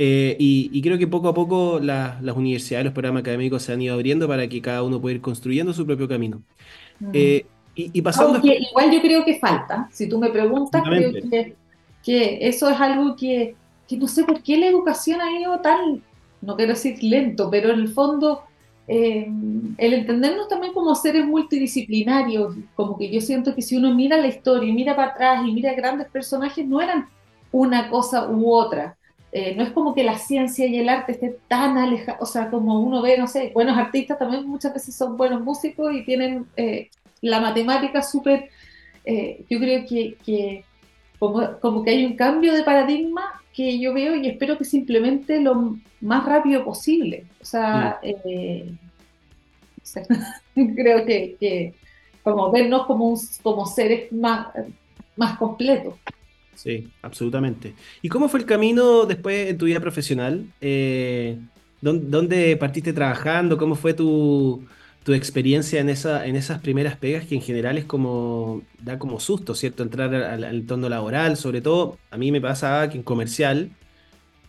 Eh, 0.00 0.36
y, 0.38 0.80
creo 0.80 0.96
que 0.96 1.08
poco 1.08 1.28
a 1.28 1.34
poco 1.34 1.80
las 1.80 2.36
universidades, 2.36 2.84
los 2.84 2.94
programas 2.94 3.22
académicos 3.22 3.62
se 3.62 3.72
han 3.72 3.82
ido 3.82 3.94
abriendo 3.94 4.28
para 4.28 4.48
que 4.48 4.62
cada 4.62 4.84
uno 4.84 5.00
pueda 5.00 5.16
ir 5.16 5.20
construyendo 5.20 5.72
su 5.72 5.84
propio 5.84 6.06
camino. 6.06 6.42
Eh, 7.12 7.46
y, 7.74 8.02
pasando... 8.02 8.40
igual 8.42 8.92
yo 8.92 9.00
creo 9.00 9.24
que 9.24 9.38
falta, 9.38 9.88
si 9.92 10.08
tú 10.08 10.18
me 10.18 10.30
preguntas, 10.30 10.82
creo 10.84 11.12
que, 11.12 11.54
que, 12.02 12.38
eso 12.42 12.68
es 12.68 12.80
algo 12.80 13.16
que, 13.16 13.54
que, 13.88 13.96
no 13.96 14.06
sé 14.06 14.24
por 14.24 14.42
qué 14.42 14.56
la 14.56 14.66
educación 14.66 15.20
ha 15.20 15.38
ido 15.38 15.60
tan, 15.60 16.02
no 16.42 16.56
quiero 16.56 16.72
decir 16.72 17.02
lento, 17.02 17.50
pero 17.50 17.70
en 17.70 17.80
el 17.80 17.88
fondo 17.88 18.42
eh, 18.90 19.30
el 19.76 19.92
entendernos 19.92 20.48
también 20.48 20.72
como 20.72 20.94
seres 20.94 21.24
multidisciplinarios, 21.26 22.56
como 22.74 22.96
que 22.96 23.10
yo 23.10 23.20
siento 23.20 23.54
que 23.54 23.62
si 23.62 23.76
uno 23.76 23.94
mira 23.94 24.16
la 24.16 24.28
historia 24.28 24.70
y 24.70 24.72
mira 24.72 24.96
para 24.96 25.10
atrás 25.10 25.46
y 25.46 25.52
mira 25.52 25.74
grandes 25.74 26.08
personajes, 26.08 26.66
no 26.66 26.80
eran 26.80 27.06
una 27.52 27.90
cosa 27.90 28.28
u 28.28 28.50
otra. 28.50 28.97
Eh, 29.32 29.54
no 29.54 29.62
es 29.62 29.70
como 29.72 29.94
que 29.94 30.04
la 30.04 30.18
ciencia 30.18 30.66
y 30.66 30.78
el 30.78 30.88
arte 30.88 31.12
estén 31.12 31.36
tan 31.48 31.76
alejados, 31.76 32.28
o 32.28 32.32
sea, 32.32 32.50
como 32.50 32.80
uno 32.80 33.02
ve, 33.02 33.18
no 33.18 33.26
sé, 33.26 33.50
buenos 33.52 33.76
artistas 33.76 34.18
también 34.18 34.46
muchas 34.46 34.72
veces 34.72 34.94
son 34.94 35.18
buenos 35.18 35.42
músicos 35.42 35.92
y 35.94 36.04
tienen 36.04 36.46
eh, 36.56 36.88
la 37.20 37.40
matemática 37.40 38.02
súper, 38.02 38.48
yo 39.04 39.58
creo 39.58 39.86
que, 39.86 40.16
que 40.24 40.64
como, 41.18 41.58
como, 41.60 41.82
que 41.82 41.90
hay 41.90 42.06
un 42.06 42.16
cambio 42.16 42.52
de 42.54 42.62
paradigma 42.62 43.42
que 43.58 43.78
yo 43.80 43.92
veo 43.92 44.14
y 44.14 44.28
espero 44.28 44.56
que 44.56 44.64
simplemente 44.64 45.40
lo 45.40 45.76
más 46.00 46.24
rápido 46.24 46.64
posible. 46.64 47.26
O 47.40 47.44
sea, 47.44 47.98
eh, 48.02 48.72
creo 50.54 51.04
que, 51.04 51.74
como 52.22 52.52
vernos 52.52 52.86
como, 52.86 53.18
como 53.42 53.66
seres 53.66 54.12
más, 54.12 54.48
más 55.16 55.36
completos. 55.38 55.94
Sí, 56.58 56.92
absolutamente. 57.02 57.76
¿Y 58.02 58.08
cómo 58.08 58.28
fue 58.28 58.40
el 58.40 58.46
camino 58.46 59.06
después 59.06 59.48
en 59.50 59.58
tu 59.58 59.66
vida 59.66 59.78
profesional? 59.80 60.52
Eh, 60.60 61.40
¿Dónde 61.80 62.56
partiste 62.56 62.92
trabajando? 62.92 63.56
¿Cómo 63.56 63.76
fue 63.76 63.94
tu, 63.94 64.66
tu 65.04 65.12
experiencia 65.12 65.80
en, 65.80 65.88
esa, 65.88 66.26
en 66.26 66.34
esas 66.34 66.60
primeras 66.60 66.96
pegas 66.96 67.26
que 67.26 67.36
en 67.36 67.42
general 67.42 67.78
es 67.78 67.84
como, 67.84 68.66
da 68.80 68.98
como 68.98 69.20
susto, 69.20 69.54
¿cierto? 69.54 69.84
Entrar 69.84 70.12
al, 70.12 70.42
al 70.44 70.56
entorno 70.56 70.88
laboral, 70.88 71.36
sobre 71.36 71.60
todo 71.60 71.96
a 72.10 72.16
mí 72.16 72.32
me 72.32 72.40
pasaba 72.40 72.88
que 72.90 72.96
en 72.96 73.04
comercial 73.04 73.76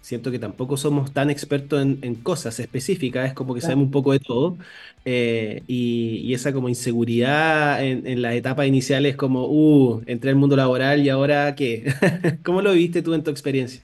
Siento 0.02 0.32
que 0.32 0.40
tampoco 0.40 0.78
somos 0.78 1.12
tan 1.14 1.30
expertos 1.30 1.82
en, 1.82 2.16
cosas 2.16 2.60
específicas, 2.60 3.28
es 3.28 3.34
como 3.34 3.54
que 3.54 3.62
sabemos 3.62 3.86
un 3.86 3.92
poco 3.92 4.14
de 4.14 4.20
todo. 4.20 4.58
Eh, 5.06 5.62
y, 5.68 6.34
esa 6.34 6.54
como 6.54 6.70
inseguridad 6.70 7.84
en, 7.84 8.08
en 8.08 8.22
las 8.22 8.34
etapas 8.34 8.66
iniciales, 8.68 9.16
como, 9.16 9.46
uh, 9.46 10.02
entré 10.06 10.30
al 10.30 10.36
mundo 10.38 10.56
laboral 10.56 11.04
y 11.06 11.10
ahora 11.10 11.54
qué. 11.56 11.94
¿Cómo 12.44 12.62
lo 12.62 12.72
viste 12.74 13.02
tú 13.02 13.14
en 13.14 13.24
tu 13.24 13.30
experiencia? 13.32 13.82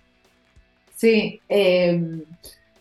Sí, 0.96 1.42
em, 1.50 2.24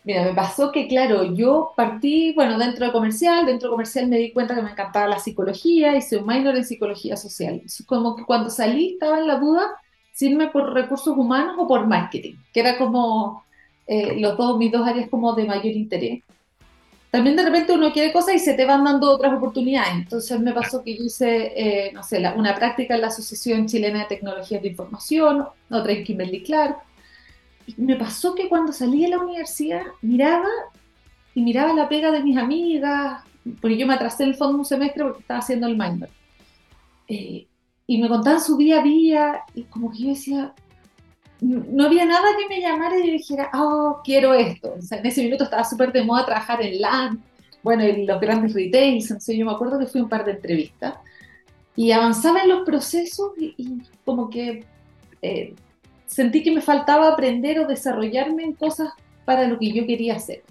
mira, 0.05 0.23
me 0.23 0.33
pasó 0.33 0.71
que, 0.71 0.87
claro, 0.87 1.35
yo 1.35 1.73
partí, 1.75 2.33
bueno, 2.33 2.57
dentro 2.57 2.85
de 2.85 2.91
comercial, 2.93 3.45
dentro 3.45 3.69
de 3.69 3.73
comercial 3.73 4.07
me 4.07 4.17
di 4.17 4.31
cuenta 4.31 4.55
que 4.55 4.61
me 4.61 4.71
encantaba 4.71 5.07
la 5.07 5.19
psicología, 5.19 5.95
hice 5.97 6.17
un 6.17 6.25
minor 6.25 6.55
en 6.55 6.65
psicología 6.65 7.17
social. 7.17 7.61
Como 7.85 8.15
que 8.15 8.23
cuando 8.23 8.49
salí 8.49 8.93
estaba 8.93 9.19
en 9.19 9.27
la 9.27 9.37
duda 9.39 9.75
si 10.15 10.27
irme 10.27 10.47
por 10.47 10.73
recursos 10.73 11.15
humanos 11.17 11.55
o 11.59 11.67
por 11.67 11.87
marketing, 11.87 12.35
que 12.53 12.61
era 12.61 12.77
como 12.77 13.43
eh, 13.85 14.17
los 14.17 14.37
dos, 14.37 14.57
mis 14.57 14.71
dos 14.71 14.87
áreas 14.87 15.09
como 15.09 15.33
de 15.33 15.43
mayor 15.43 15.65
interés. 15.65 16.23
También 17.11 17.35
de 17.35 17.43
repente 17.43 17.73
uno 17.73 17.91
quiere 17.91 18.13
cosas 18.13 18.35
y 18.35 18.39
se 18.39 18.53
te 18.53 18.65
van 18.65 18.85
dando 18.85 19.11
otras 19.11 19.33
oportunidades. 19.33 19.93
Entonces 19.93 20.39
me 20.39 20.53
pasó 20.53 20.83
que 20.83 20.97
yo 20.97 21.03
hice, 21.03 21.51
eh, 21.57 21.91
no 21.93 22.01
sé, 22.01 22.23
una 22.33 22.55
práctica 22.55 22.95
en 22.95 23.01
la 23.01 23.07
Asociación 23.07 23.67
Chilena 23.67 23.99
de 23.99 24.05
Tecnologías 24.05 24.61
de 24.61 24.69
Información, 24.69 25.47
otra 25.69 25.91
en 25.91 26.05
Kimberly 26.05 26.43
Clark. 26.43 26.77
Y 27.67 27.75
me 27.81 27.97
pasó 27.97 28.35
que 28.35 28.47
cuando 28.47 28.71
salí 28.71 29.01
de 29.01 29.09
la 29.09 29.19
universidad 29.19 29.83
miraba 30.01 30.47
y 31.33 31.41
miraba 31.41 31.73
la 31.73 31.89
pega 31.89 32.09
de 32.11 32.23
mis 32.23 32.37
amigas, 32.37 33.21
porque 33.59 33.77
yo 33.77 33.85
me 33.85 33.95
atrasé 33.95 34.23
el 34.23 34.35
fondo 34.35 34.59
un 34.59 34.65
semestre 34.65 35.03
porque 35.03 35.19
estaba 35.19 35.39
haciendo 35.41 35.67
el 35.67 35.75
minor. 35.75 36.09
Eh, 37.09 37.47
y 37.87 37.97
me 37.99 38.09
contaban 38.09 38.41
su 38.41 38.57
día 38.57 38.79
a 38.79 38.83
día 38.83 39.43
y 39.53 39.63
como 39.63 39.91
que 39.91 39.99
yo 39.99 40.09
decía, 40.09 40.53
no 41.41 41.85
había 41.85 42.05
nada 42.05 42.25
que 42.37 42.47
me 42.47 42.61
llamara 42.61 42.97
y 42.97 43.07
yo 43.07 43.13
dijera, 43.13 43.51
oh, 43.53 44.01
quiero 44.03 44.33
esto. 44.33 44.75
En 44.91 45.05
ese 45.05 45.23
minuto 45.23 45.43
estaba 45.43 45.63
súper 45.63 45.91
de 45.91 46.03
moda 46.03 46.25
trabajar 46.25 46.61
en 46.61 46.81
LAN, 46.81 47.23
bueno, 47.61 47.83
en 47.83 48.05
los 48.05 48.19
grandes 48.19 48.53
retails, 48.53 49.09
entonces 49.09 49.37
yo 49.37 49.45
me 49.45 49.51
acuerdo 49.51 49.79
que 49.79 49.87
fui 49.87 49.99
a 49.99 50.03
un 50.03 50.09
par 50.09 50.25
de 50.25 50.31
entrevistas 50.31 50.95
y 51.75 51.91
avanzaba 51.91 52.41
en 52.41 52.49
los 52.49 52.63
procesos 52.63 53.31
y, 53.37 53.81
como 54.05 54.29
que 54.29 54.63
eh, 55.21 55.55
sentí 56.05 56.43
que 56.43 56.51
me 56.51 56.61
faltaba 56.61 57.09
aprender 57.09 57.59
o 57.59 57.67
desarrollarme 57.67 58.43
en 58.43 58.53
cosas 58.53 58.89
para 59.25 59.47
lo 59.47 59.59
que 59.59 59.71
yo 59.71 59.85
quería 59.85 60.15
hacer. 60.15 60.43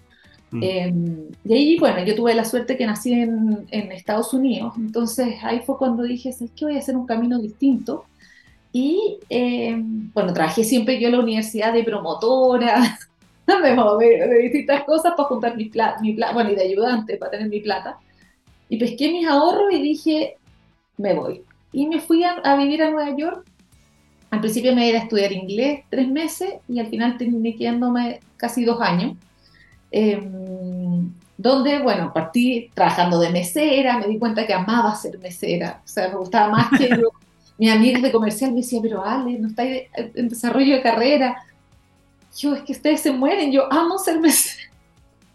Mm. 0.55 0.63
Em, 0.63 1.29
y 1.45 1.53
ahí, 1.53 1.79
bueno, 1.81 2.05
yo 2.05 2.15
tuve 2.15 2.33
la 2.33 2.45
suerte 2.45 2.77
que 2.77 2.87
nací 2.87 3.13
en, 3.13 3.67
en 3.73 3.91
Estados 3.91 4.33
Unidos, 4.33 4.75
entonces 4.79 5.35
ahí 5.43 5.61
fue 5.67 5.77
cuando 5.77 6.05
dije, 6.05 6.29
es 6.29 6.39
que 6.57 6.65
voy 6.65 6.77
a 6.77 6.79
hacer 6.79 6.97
un 6.97 7.07
camino 7.07 7.41
distinto. 7.41 8.05
Y 8.73 9.19
em, 9.29 10.13
bueno, 10.13 10.33
trabajé 10.33 10.63
siempre 10.63 11.01
yo 11.01 11.09
en 11.09 11.15
la 11.15 11.21
universidad 11.21 11.73
de 11.73 11.83
promotora, 11.83 12.99
de, 13.47 14.29
de, 14.29 14.39
distintas 14.43 14.85
cosas 14.85 15.15
para 15.17 15.29
juntar 15.29 15.57
mi 15.57 15.67
plata, 15.67 16.01
mi 16.01 16.17
bueno, 16.33 16.51
y 16.51 16.55
de 16.55 16.63
ayudante 16.63 17.17
para 17.17 17.33
tener 17.33 17.49
mi 17.49 17.61
plata. 17.61 17.99
Y 18.69 18.79
pesqué 18.79 19.11
mis 19.11 19.27
ahorros 19.27 19.73
y 19.73 19.83
dije, 19.83 20.37
me 20.99 21.15
voy. 21.15 21.43
Y 21.73 21.89
me 21.89 22.01
fui 22.01 22.23
a, 22.23 22.33
a 22.45 22.57
vivir 22.57 22.83
a 22.83 22.91
Nueva 22.91 23.17
York. 23.17 23.45
Al 24.31 24.41
principio 24.41 24.75
me 24.75 24.89
iba 24.89 24.99
a 24.99 25.03
estudiar 25.03 25.33
inglés 25.33 25.81
tres 25.91 26.09
meses 26.09 26.55
y 26.69 26.79
al 26.79 26.87
final 26.87 27.19
terminé 27.19 27.57
quedándome 27.57 28.21
casi 28.37 28.65
dos 28.65 28.81
años. 28.81 29.17
Em, 29.97 31.13
donde, 31.39 31.79
bueno, 31.79 32.13
partí 32.13 32.69
trabajando 32.75 33.21
de 33.21 33.31
mesera, 33.31 33.97
me 33.97 34.09
di 34.09 34.19
cuenta 34.19 34.45
que 34.45 34.53
amaba 34.53 34.93
ser 34.97 35.21
mesera, 35.21 35.83
o 35.85 35.87
sea, 35.87 36.09
me 36.09 36.17
gustaba 36.17 36.51
más 36.51 36.69
que 36.77 36.89
yo. 36.89 37.13
Mi 37.59 37.71
amiga 37.71 38.01
de 38.01 38.11
comercial 38.11 38.51
me 38.51 38.63
decía, 38.63 38.81
pero 38.83 39.05
Ale, 39.05 39.39
no 39.39 39.47
está 39.47 39.63
en 39.63 40.29
desarrollo 40.29 40.75
de 40.75 40.83
carrera. 40.83 41.37
Yo, 42.37 42.57
es 42.57 42.63
que 42.63 42.73
ustedes 42.73 43.03
se 43.03 43.13
mueren, 43.13 43.53
yo 43.53 43.73
amo 43.73 43.97
ser 44.01 44.19
mesera. 44.19 44.65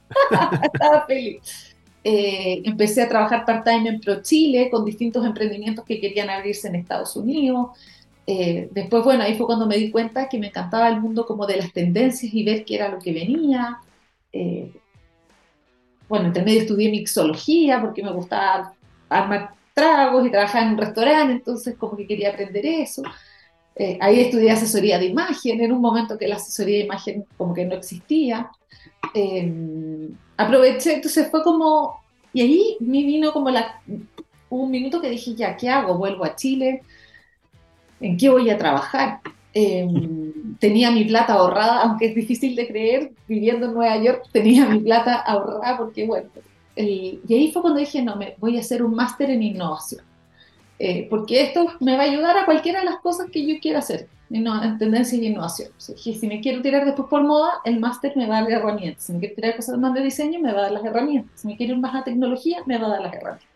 Estaba 0.74 1.06
feliz. 1.06 1.74
Eh, 2.04 2.62
empecé 2.66 3.04
a 3.04 3.08
trabajar 3.08 3.46
part-time 3.46 3.88
en 3.88 4.02
Pro 4.02 4.22
Chile 4.22 4.70
con 4.70 4.84
distintos 4.84 5.26
emprendimientos 5.26 5.86
que 5.86 6.02
querían 6.02 6.30
abrirse 6.30 6.68
en 6.68 6.76
Estados 6.76 7.16
Unidos. 7.16 7.70
Eh, 8.28 8.68
después, 8.72 9.06
bueno, 9.06 9.24
ahí 9.24 9.38
fue 9.38 9.46
cuando 9.46 9.66
me 9.66 9.78
di 9.78 9.90
cuenta 9.90 10.28
que 10.28 10.38
me 10.38 10.48
encantaba 10.48 10.90
el 10.90 11.00
mundo 11.00 11.26
como 11.26 11.46
de 11.46 11.56
las 11.56 11.72
tendencias 11.72 12.34
y 12.34 12.44
ver 12.44 12.66
qué 12.66 12.76
era 12.76 12.90
lo 12.90 13.00
que 13.00 13.14
venía. 13.14 13.80
Eh, 14.32 14.72
bueno, 16.08 16.28
entre 16.28 16.44
medio 16.44 16.62
estudié 16.62 16.90
mixología 16.90 17.80
porque 17.82 18.04
me 18.04 18.12
gustaba 18.12 18.74
armar 19.10 19.54
tragos 19.74 20.26
y 20.26 20.32
trabajar 20.32 20.64
en 20.64 20.70
un 20.74 20.78
restaurante, 20.78 21.34
entonces 21.34 21.76
como 21.78 21.96
que 21.96 22.08
quería 22.08 22.32
aprender 22.32 22.66
eso. 22.66 23.04
Eh, 23.76 23.98
ahí 24.02 24.20
estudié 24.20 24.52
asesoría 24.52 25.00
de 25.00 25.06
imagen, 25.06 25.62
en 25.62 25.72
un 25.72 25.80
momento 25.80 26.18
que 26.18 26.28
la 26.28 26.36
asesoría 26.36 26.80
de 26.80 26.86
imagen 26.86 27.26
como 27.38 27.54
que 27.54 27.66
no 27.66 27.76
existía. 27.76 28.50
Eh, 29.14 30.10
aproveché, 30.36 30.96
entonces 30.96 31.30
fue 31.32 31.44
como, 31.44 32.02
y 32.34 32.42
ahí 32.42 32.78
me 32.80 33.04
vino 33.04 33.32
como 33.32 33.50
un 34.50 34.72
minuto 34.72 35.00
que 35.00 35.10
dije, 35.10 35.34
ya, 35.36 35.56
¿qué 35.56 35.70
hago? 35.70 35.98
Vuelvo 35.98 36.26
a 36.26 36.36
Chile, 36.36 36.82
¿en 38.02 38.18
qué 38.18 38.30
voy 38.30 38.50
a 38.50 38.58
trabajar? 38.58 39.22
Em, 39.54 40.56
tenía 40.60 40.92
mi 40.92 41.06
plata 41.06 41.34
ahorrada, 41.34 41.82
aunque 41.82 42.08
es 42.08 42.16
difícil 42.16 42.56
de 42.56 42.68
creer, 42.68 43.12
viviendo 43.28 43.68
en 43.68 43.74
Nueva 43.74 43.98
York 43.98 44.24
tenía 44.32 44.68
mi 44.68 44.80
plata 44.80 45.16
ahorrada 45.16 45.78
porque, 45.78 46.06
bueno, 46.06 46.30
y 46.76 47.22
ahí 47.30 47.52
fue 47.52 47.62
cuando 47.62 47.80
dije, 47.80 48.02
no, 48.02 48.16
me 48.16 48.36
voy 48.38 48.58
a 48.58 48.62
hacer 48.62 48.84
un 48.84 48.96
máster 48.96 49.30
en 49.30 49.44
innovación, 49.44 50.02
eh, 50.78 51.08
porque 51.10 51.42
esto 51.42 51.68
me 51.82 51.98
va 51.98 52.04
a 52.04 52.06
ayudar 52.06 52.38
a 52.38 52.46
cualquiera 52.46 52.80
de 52.80 52.86
las 52.86 53.00
cosas 53.00 53.30
que 53.32 53.46
yo 53.46 53.60
quiera 53.60 53.80
hacer, 53.80 54.08
en 54.30 54.78
tendencia 54.78 55.18
y 55.18 55.26
innovación. 55.26 55.72
si 55.78 56.28
me 56.28 56.40
quiero 56.40 56.62
tirar 56.62 56.86
después 56.86 57.10
por 57.10 57.24
moda, 57.24 57.50
el 57.66 57.80
máster 57.80 58.16
me 58.16 58.28
va 58.28 58.38
a 58.38 58.42
dar 58.44 58.52
herramientas. 58.52 59.04
Si 59.04 59.14
me 59.14 59.20
quiero 59.20 59.36
tirar 59.36 59.56
cosas 59.56 59.78
más 59.78 59.94
de 59.94 60.04
diseño, 60.04 60.40
me 60.40 60.54
va 60.54 60.60
a 60.60 60.64
dar 60.64 60.72
las 60.72 60.86
herramientas. 60.86 61.42
Si 61.42 61.48
me 61.48 61.58
quiero 61.58 61.74
ir 61.74 61.80
más 61.80 61.96
a 61.96 62.04
tecnología, 62.04 62.60
me 62.66 62.78
va 62.78 62.88
a 62.88 62.90
dar 62.92 63.02
las 63.02 63.14
herramientas. 63.14 63.50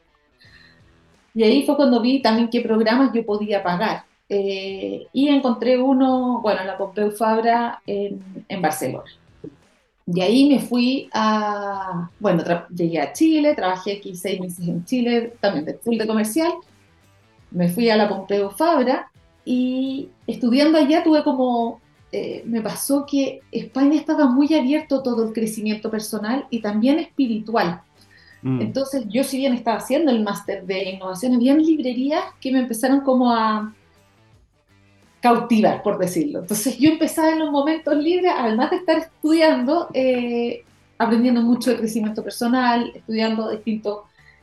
Y 1.36 1.44
ahí 1.44 1.66
fue 1.66 1.76
cuando 1.76 2.02
vi 2.02 2.22
también 2.22 2.50
qué 2.50 2.62
programas 2.62 3.12
yo 3.14 3.26
podía 3.26 3.64
pagar. 3.64 4.04
Eh, 4.36 5.08
y 5.14 5.28
encontré 5.28 5.80
uno, 5.80 6.42
bueno, 6.42 6.64
la 6.64 6.76
Pompeu 6.76 7.12
Fabra 7.12 7.84
en, 7.86 8.20
en, 8.48 8.62
Barcelona. 8.64 9.04
Y 10.08 10.22
ahí 10.22 10.50
me 10.50 10.60
fui 10.60 11.08
a, 11.14 12.10
bueno, 12.20 12.44
llegué 12.76 13.00
a 13.00 13.14
Chile, 13.14 13.54
trabajé 13.54 13.98
aquí 13.98 14.16
seis 14.16 14.42
meses 14.42 14.68
en 14.68 14.84
Chile, 14.86 15.34
también 15.40 15.66
de 15.66 15.76
full 15.76 15.98
de 15.98 16.08
comercial. 16.08 16.52
Me 17.52 17.70
fui 17.70 17.92
a 17.92 17.96
la 17.96 18.10
Pompeu 18.10 18.50
Fabra 18.50 19.12
y 19.46 20.10
estudiando 20.26 20.80
allá 20.80 21.04
tuve 21.04 21.24
como, 21.24 21.80
eh, 22.12 22.42
me 22.48 22.62
pasó 22.62 23.06
que 23.06 23.42
España 23.52 24.00
estaba 24.00 24.26
muy 24.26 24.52
abierto 24.56 25.04
todo 25.04 25.28
el 25.28 25.34
crecimiento 25.34 25.92
personal 25.92 26.48
y 26.50 26.60
también 26.60 26.98
espiritual. 26.98 27.84
Mm. 28.42 28.62
Entonces 28.62 29.06
yo 29.10 29.24
si 29.24 29.38
bien 29.38 29.54
estaba 29.54 29.78
haciendo 29.78 30.12
el 30.12 30.24
máster 30.24 30.66
de 30.66 30.90
innovación, 30.90 31.36
había 31.36 31.54
librerías 31.54 32.24
que 32.42 32.52
me 32.52 32.60
empezaron 32.60 33.02
como 33.02 33.32
a 33.32 33.72
cautivar, 35.24 35.82
por 35.82 35.98
decirlo. 35.98 36.40
Entonces 36.40 36.78
yo 36.78 36.90
empezaba 36.90 37.30
en 37.30 37.40
los 37.40 37.50
momentos 37.50 37.96
libres, 37.96 38.34
además 38.38 38.72
de 38.72 38.76
estar 38.76 38.98
estudiando, 38.98 39.88
eh, 39.94 40.66
aprendiendo 40.98 41.42
mucho 41.42 41.72
de 41.72 41.78
crecimiento 41.78 42.22
personal, 42.22 42.92
estudiando 42.94 43.50
distintos 43.50 44.00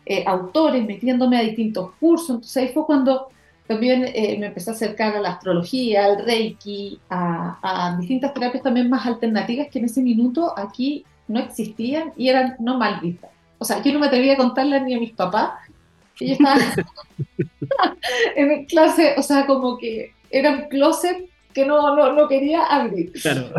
eh, 0.07 0.25
autores, 0.27 0.83
metiéndome 0.87 1.37
a 1.37 1.43
distintos 1.43 1.91
cursos. 2.01 2.31
Entonces 2.31 2.57
ahí 2.57 2.69
fue 2.73 2.87
cuando 2.87 3.29
también 3.67 4.07
eh, 4.07 4.39
me 4.41 4.47
empecé 4.47 4.71
a 4.71 4.73
acercar 4.73 5.15
a 5.15 5.21
la 5.21 5.33
astrología, 5.33 6.07
al 6.07 6.25
reiki, 6.25 6.99
a, 7.11 7.59
a, 7.61 7.99
distintas 7.99 8.33
terapias 8.33 8.63
también 8.63 8.89
más 8.89 9.05
alternativas 9.05 9.69
que 9.69 9.81
en 9.81 9.85
ese 9.85 10.01
minuto 10.01 10.55
aquí 10.57 11.05
no 11.29 11.41
existían 11.41 12.15
y 12.17 12.31
eran 12.31 12.57
no 12.59 12.79
mal 12.79 13.01
vistas. 13.03 13.31
O 13.59 13.67
sea, 13.67 13.83
yo 13.83 13.93
no 13.93 13.99
me 13.99 14.07
atrevía 14.07 14.33
a 14.33 14.39
contarle 14.39 14.81
ni 14.81 14.95
a 14.95 14.99
mis 14.99 15.13
papás 15.13 15.51
que 16.17 16.29
yo 16.29 16.33
estaba 16.33 16.57
en 18.35 18.65
clase, 18.65 19.15
o 19.19 19.23
sea, 19.23 19.45
como 19.45 19.77
que 19.77 20.15
era 20.31 20.51
un 20.53 20.69
closet 20.69 21.29
que 21.53 21.67
no, 21.67 21.97
no, 21.97 22.13
no 22.13 22.29
quería 22.29 22.65
abrir. 22.65 23.13
Claro. 23.13 23.51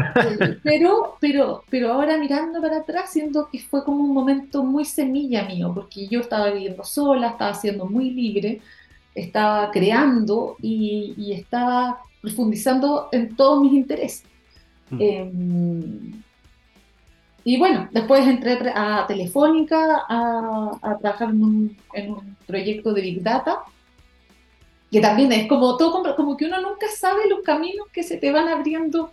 Pero, 0.64 1.18
pero, 1.20 1.64
pero 1.70 1.94
ahora 1.94 2.18
mirando 2.18 2.62
para 2.62 2.78
atrás, 2.78 3.12
siento 3.12 3.50
que 3.52 3.60
fue 3.60 3.84
como 3.84 4.04
un 4.04 4.14
momento 4.14 4.64
muy 4.64 4.86
semilla 4.86 5.44
mío, 5.44 5.72
porque 5.74 6.08
yo 6.08 6.22
estaba 6.22 6.52
viviendo 6.52 6.84
sola, 6.84 7.32
estaba 7.32 7.54
siendo 7.54 7.86
muy 7.86 8.12
libre, 8.12 8.62
estaba 9.14 9.72
creando 9.72 10.56
y, 10.62 11.14
y 11.18 11.34
estaba 11.34 12.00
profundizando 12.22 13.10
en 13.12 13.36
todos 13.36 13.62
mis 13.62 13.74
intereses. 13.74 14.24
Mm. 14.90 15.02
Em, 15.02 16.22
y 17.44 17.58
bueno, 17.58 17.90
después 17.92 18.28
entré 18.28 18.58
a 18.76 19.06
Telefónica 19.08 20.04
a, 20.08 20.72
a 20.82 20.98
trabajar 21.00 21.30
en 21.30 21.44
un, 21.44 21.78
en 21.94 22.12
un, 22.12 22.38
proyecto 22.46 22.94
de 22.94 23.02
Big 23.02 23.24
Data, 23.24 23.60
que 24.92 25.00
también 25.00 25.32
es 25.32 25.48
como 25.48 25.78
todo, 25.78 26.16
como 26.16 26.36
que 26.36 26.46
uno 26.46 26.60
nunca 26.62 26.88
sabe 26.90 27.30
los 27.30 27.42
caminos 27.42 27.88
que 27.94 28.04
se 28.04 28.18
te 28.18 28.32
van 28.32 28.50
abriendo. 28.50 29.12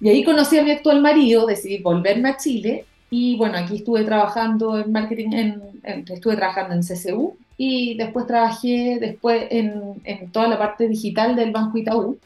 Y 0.00 0.08
ahí 0.08 0.24
conocí 0.24 0.56
a 0.56 0.62
mi 0.62 0.70
actual 0.70 1.02
marido, 1.02 1.46
decidí 1.46 1.78
volverme 1.78 2.28
a 2.30 2.36
Chile 2.36 2.86
y 3.10 3.36
bueno, 3.36 3.58
aquí 3.58 3.76
estuve 3.76 4.04
trabajando 4.04 4.78
en 4.78 4.90
marketing, 4.90 5.32
en, 5.32 5.62
estuve 6.08 6.36
trabajando 6.36 6.74
en 6.74 6.82
CCU 6.82 7.36
y 7.58 7.94
después 7.96 8.26
trabajé 8.26 8.98
después 9.00 9.48
en, 9.50 10.00
en, 10.04 10.30
toda 10.30 10.48
la 10.48 10.58
parte 10.58 10.88
digital 10.88 11.36
del 11.36 11.50
Banco 11.50 11.78
Itaú. 11.78 12.18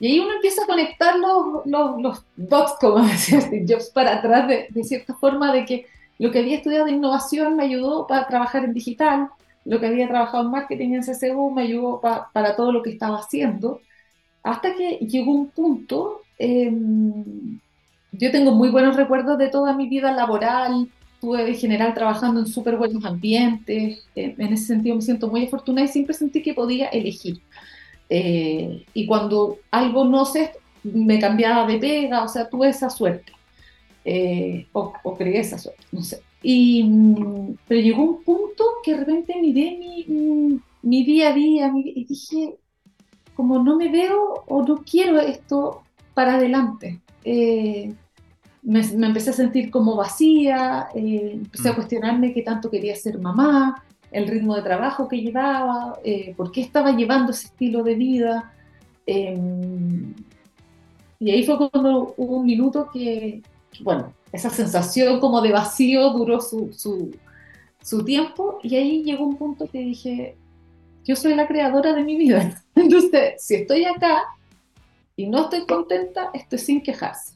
Y 0.00 0.06
ahí 0.06 0.18
uno 0.20 0.32
empieza 0.32 0.62
a 0.62 0.66
conectar 0.66 1.16
los, 1.16 1.66
los, 1.66 2.00
los 2.00 2.24
dots, 2.36 2.74
como 2.80 2.98
decía 3.06 3.40
Steve 3.40 3.66
Jobs, 3.68 3.90
para 3.90 4.16
atrás 4.16 4.48
de, 4.48 4.66
de, 4.70 4.84
cierta 4.84 5.14
forma 5.14 5.52
de 5.52 5.64
que 5.64 5.86
lo 6.18 6.30
que 6.30 6.38
había 6.38 6.56
estudiado 6.56 6.86
de 6.86 6.92
innovación 6.92 7.56
me 7.56 7.64
ayudó 7.64 8.06
para 8.06 8.26
trabajar 8.26 8.64
en 8.64 8.72
digital, 8.72 9.28
lo 9.64 9.80
que 9.80 9.86
había 9.86 10.08
trabajado 10.08 10.44
en 10.44 10.50
marketing 10.50 10.94
en 10.94 11.02
CCU 11.02 11.50
me 11.50 11.62
ayudó 11.62 12.00
pa, 12.00 12.30
para 12.32 12.56
todo 12.56 12.72
lo 12.72 12.82
que 12.82 12.90
estaba 12.90 13.18
haciendo, 13.18 13.80
hasta 14.42 14.74
que 14.74 14.98
llegó 14.98 15.32
un 15.32 15.48
punto 15.48 16.22
eh, 16.38 16.72
yo 18.12 18.30
tengo 18.30 18.52
muy 18.52 18.70
buenos 18.70 18.96
recuerdos 18.96 19.38
de 19.38 19.48
toda 19.48 19.74
mi 19.74 19.88
vida 19.88 20.12
laboral, 20.12 20.88
estuve 21.14 21.44
de 21.44 21.54
general 21.54 21.94
trabajando 21.94 22.40
en 22.40 22.46
súper 22.46 22.76
buenos 22.76 23.04
ambientes, 23.04 24.06
en 24.14 24.52
ese 24.52 24.66
sentido 24.66 24.96
me 24.96 25.02
siento 25.02 25.28
muy 25.28 25.46
afortunada 25.46 25.86
y 25.86 25.88
siempre 25.88 26.14
sentí 26.14 26.42
que 26.42 26.54
podía 26.54 26.88
elegir. 26.88 27.40
Eh, 28.10 28.84
y 28.92 29.06
cuando 29.06 29.58
algo 29.70 30.04
no 30.04 30.24
sé, 30.26 30.52
me 30.82 31.18
cambiaba 31.18 31.66
de 31.66 31.78
pega, 31.78 32.22
o 32.22 32.28
sea, 32.28 32.48
tuve 32.48 32.68
esa 32.68 32.90
suerte, 32.90 33.32
eh, 34.04 34.66
o, 34.72 34.92
o, 35.02 35.16
esa 35.18 35.58
suerte, 35.58 35.84
no 35.90 36.02
sé. 36.02 36.20
Y, 36.46 36.84
pero 37.66 37.80
llegó 37.80 38.02
un 38.02 38.22
punto 38.22 38.64
que 38.84 38.92
de 38.92 38.98
repente 38.98 39.34
miré 39.40 39.78
mi, 39.78 40.60
mi 40.82 41.04
día 41.04 41.30
a 41.30 41.32
día 41.32 41.72
y 41.74 42.04
dije, 42.04 42.58
como 43.34 43.58
no 43.62 43.76
me 43.76 43.90
veo 43.90 44.44
o 44.46 44.62
no 44.62 44.84
quiero 44.84 45.18
esto 45.18 45.82
para 46.14 46.34
adelante. 46.34 47.00
Eh, 47.24 47.92
me, 48.62 48.80
empecé 48.80 49.30
a 49.30 49.34
sentir 49.34 49.70
como 49.70 49.96
vacía, 49.96 50.88
eh, 50.94 51.32
empecé 51.34 51.68
a 51.68 51.72
mm. 51.72 51.74
cuestionarme 51.74 52.32
qué 52.32 52.42
tanto 52.42 52.70
quería 52.70 52.94
ser 52.96 53.18
mamá, 53.18 53.84
el 54.10 54.28
ritmo 54.28 54.54
de 54.54 54.62
trabajo 54.62 55.08
que 55.08 55.20
llevaba, 55.20 55.98
eh, 56.04 56.34
por 56.36 56.52
qué 56.52 56.60
estaba 56.60 56.92
llevando 56.92 57.32
ese 57.32 57.48
estilo 57.48 57.82
de 57.82 57.94
vida. 57.94 58.52
Em, 59.06 60.14
y 61.18 61.30
ahí 61.30 61.44
fue 61.44 61.58
cuando 61.58 62.14
hubo 62.16 62.38
un 62.38 62.46
minuto 62.46 62.88
que, 62.92 63.42
bueno, 63.80 64.12
esa 64.34 64.50
sensación 64.50 65.20
como 65.20 65.40
de 65.40 65.52
vacío 65.52 66.10
duró 66.10 66.40
su, 66.40 66.72
su, 66.72 67.14
su 67.80 68.04
tiempo 68.04 68.58
y 68.64 68.74
ahí 68.74 69.04
llegó 69.04 69.24
un 69.24 69.36
punto 69.36 69.68
que 69.68 69.78
dije, 69.78 70.36
yo 71.04 71.14
soy 71.14 71.36
la 71.36 71.46
creadora 71.46 71.92
de 71.92 72.02
mi 72.02 72.16
vida. 72.16 72.62
Entonces, 72.74 73.34
si 73.38 73.54
estoy 73.54 73.84
acá 73.84 74.24
y 75.14 75.28
no 75.28 75.42
estoy 75.42 75.64
contenta, 75.66 76.30
estoy 76.34 76.58
sin 76.58 76.82
quejarse. 76.82 77.34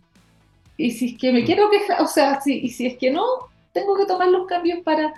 Y 0.76 0.90
si 0.90 1.12
es 1.12 1.18
que 1.18 1.32
me 1.32 1.42
mm. 1.42 1.44
quiero 1.44 1.70
quejar, 1.70 2.02
o 2.02 2.08
sea, 2.08 2.40
si, 2.40 2.58
y 2.58 2.70
si 2.70 2.86
es 2.86 2.98
que 2.98 3.12
no, 3.12 3.24
tengo 3.72 3.96
que 3.96 4.06
tomar 4.06 4.28
los 4.28 4.48
cambios 4.48 4.80
para, 4.80 5.14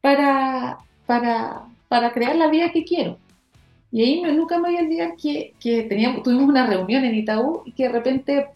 para, 0.00 0.78
para, 1.04 1.66
para 1.88 2.12
crear 2.12 2.36
la 2.36 2.48
vida 2.48 2.72
que 2.72 2.84
quiero. 2.84 3.18
Y 3.90 4.02
ahí 4.02 4.22
nunca 4.22 4.56
me 4.56 4.70
voy 4.70 4.78
a 4.78 4.82
olvidar 4.82 5.14
que, 5.16 5.52
que 5.60 5.82
teníamos, 5.82 6.22
tuvimos 6.22 6.48
una 6.48 6.66
reunión 6.66 7.04
en 7.04 7.14
Itaú 7.14 7.64
y 7.66 7.72
que 7.72 7.82
de 7.82 7.88
repente 7.90 8.46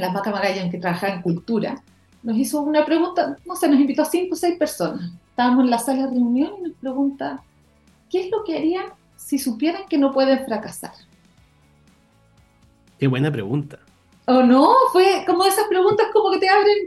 la 0.00 0.10
Maca 0.10 0.30
Magallanes, 0.30 0.70
que 0.70 0.78
trabajaba 0.78 1.14
en 1.14 1.22
cultura, 1.22 1.82
nos 2.22 2.36
hizo 2.36 2.60
una 2.60 2.84
pregunta, 2.84 3.36
no 3.46 3.56
sé, 3.56 3.68
nos 3.68 3.80
invitó 3.80 4.02
a 4.02 4.06
cinco 4.06 4.34
o 4.34 4.36
seis 4.36 4.58
personas. 4.58 5.10
Estábamos 5.30 5.64
en 5.64 5.70
la 5.70 5.78
sala 5.78 6.02
de 6.02 6.10
reunión 6.10 6.52
y 6.58 6.62
nos 6.62 6.72
pregunta, 6.76 7.42
¿qué 8.10 8.24
es 8.24 8.30
lo 8.30 8.44
que 8.44 8.56
harían 8.56 8.86
si 9.16 9.38
supieran 9.38 9.82
que 9.88 9.98
no 9.98 10.12
pueden 10.12 10.44
fracasar? 10.44 10.92
Qué 12.98 13.06
buena 13.08 13.30
pregunta. 13.32 13.78
¿O 14.26 14.42
no? 14.42 14.74
Fue 14.92 15.24
como 15.26 15.44
esas 15.44 15.66
preguntas 15.68 16.08
como 16.12 16.30
que 16.30 16.38
te 16.38 16.48
abren. 16.48 16.86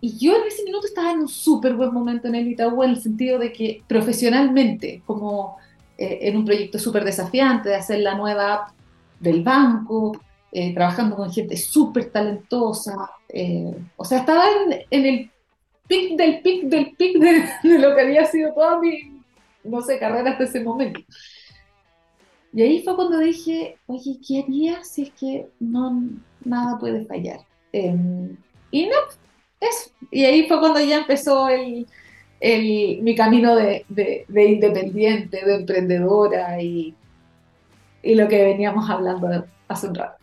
Y 0.00 0.18
yo 0.18 0.36
en 0.36 0.48
ese 0.48 0.64
minuto 0.64 0.86
estaba 0.86 1.12
en 1.12 1.20
un 1.20 1.28
súper 1.28 1.74
buen 1.74 1.94
momento 1.94 2.26
en 2.26 2.34
el 2.34 2.48
Itaú, 2.48 2.82
en 2.82 2.90
el 2.90 3.00
sentido 3.00 3.38
de 3.38 3.52
que 3.52 3.84
profesionalmente, 3.86 5.02
como 5.06 5.58
eh, 5.96 6.18
en 6.22 6.36
un 6.36 6.44
proyecto 6.44 6.80
súper 6.80 7.04
desafiante 7.04 7.68
de 7.68 7.76
hacer 7.76 8.00
la 8.00 8.16
nueva 8.16 8.54
app 8.54 8.68
del 9.20 9.44
banco, 9.44 10.20
eh, 10.54 10.74
trabajando 10.74 11.16
con 11.16 11.32
gente 11.32 11.56
súper 11.56 12.10
talentosa. 12.10 13.10
Eh, 13.28 13.74
o 13.96 14.04
sea, 14.04 14.18
estaba 14.18 14.44
en, 14.90 15.06
el 15.06 15.30
pic 15.88 16.14
del 16.16 16.42
pic 16.42 16.64
del 16.64 16.94
pic 16.94 17.18
de, 17.18 17.48
de, 17.62 17.78
lo 17.78 17.94
que 17.94 18.02
había 18.02 18.26
sido 18.26 18.52
toda 18.52 18.78
mi, 18.78 19.22
no 19.64 19.80
sé, 19.80 19.98
carrera 19.98 20.32
hasta 20.32 20.44
ese 20.44 20.60
momento. 20.60 21.00
Y 22.52 22.60
ahí 22.60 22.82
fue 22.82 22.94
cuando 22.96 23.18
dije, 23.18 23.78
oye, 23.86 24.18
¿qué 24.26 24.42
haría 24.42 24.84
si 24.84 25.04
es 25.04 25.10
que 25.12 25.48
no, 25.58 26.02
nada 26.44 26.78
puede 26.78 27.06
fallar? 27.06 27.40
Eh, 27.72 27.96
y 28.70 28.86
no, 28.86 28.96
eso. 29.58 29.90
Y 30.10 30.24
ahí 30.26 30.46
fue 30.46 30.60
cuando 30.60 30.80
ya 30.80 30.98
empezó 30.98 31.48
el, 31.48 31.86
el, 32.40 33.00
mi 33.00 33.14
camino 33.14 33.56
de, 33.56 33.86
de, 33.88 34.26
de, 34.28 34.44
independiente, 34.44 35.42
de 35.42 35.54
emprendedora 35.54 36.60
y, 36.60 36.94
y 38.02 38.14
lo 38.16 38.28
que 38.28 38.44
veníamos 38.44 38.90
hablando 38.90 39.46
hace 39.68 39.88
un 39.88 39.94
rato. 39.94 40.21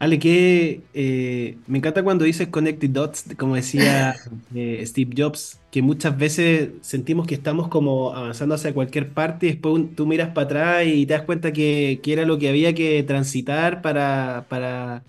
Ale, 0.00 0.18
que 0.18 0.80
eh, 0.94 1.58
me 1.66 1.76
encanta 1.76 2.02
cuando 2.02 2.24
dices 2.24 2.48
Connected 2.48 2.88
Dots, 2.88 3.26
como 3.36 3.54
decía 3.56 4.16
eh, 4.54 4.82
Steve 4.86 5.12
Jobs, 5.14 5.60
que 5.70 5.82
muchas 5.82 6.16
veces 6.16 6.70
sentimos 6.80 7.26
que 7.26 7.34
estamos 7.34 7.68
como 7.68 8.14
avanzando 8.14 8.54
hacia 8.54 8.72
cualquier 8.72 9.10
parte 9.10 9.46
y 9.46 9.50
después 9.50 9.94
tú 9.94 10.06
miras 10.06 10.30
para 10.30 10.46
atrás 10.46 10.86
y 10.86 11.04
te 11.04 11.12
das 11.12 11.24
cuenta 11.24 11.52
que, 11.52 12.00
que 12.02 12.14
era 12.14 12.24
lo 12.24 12.38
que 12.38 12.48
había 12.48 12.74
que 12.74 13.02
transitar 13.02 13.82
para, 13.82 14.46
para, 14.48 15.04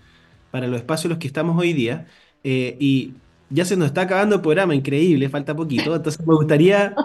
para, 0.51 0.67
los 0.67 0.81
espacios 0.81 1.05
en 1.05 1.09
los 1.11 1.19
que 1.19 1.27
estamos 1.27 1.57
hoy 1.57 1.71
día. 1.71 2.07
Eh, 2.43 2.75
y 2.77 3.13
ya 3.49 3.63
se 3.63 3.77
nos 3.77 3.87
está 3.87 4.01
acabando 4.01 4.35
el 4.35 4.41
programa, 4.41 4.75
increíble, 4.75 5.29
falta 5.29 5.55
poquito. 5.55 5.95
Entonces 5.95 6.25
me 6.27 6.35
gustaría 6.35 6.95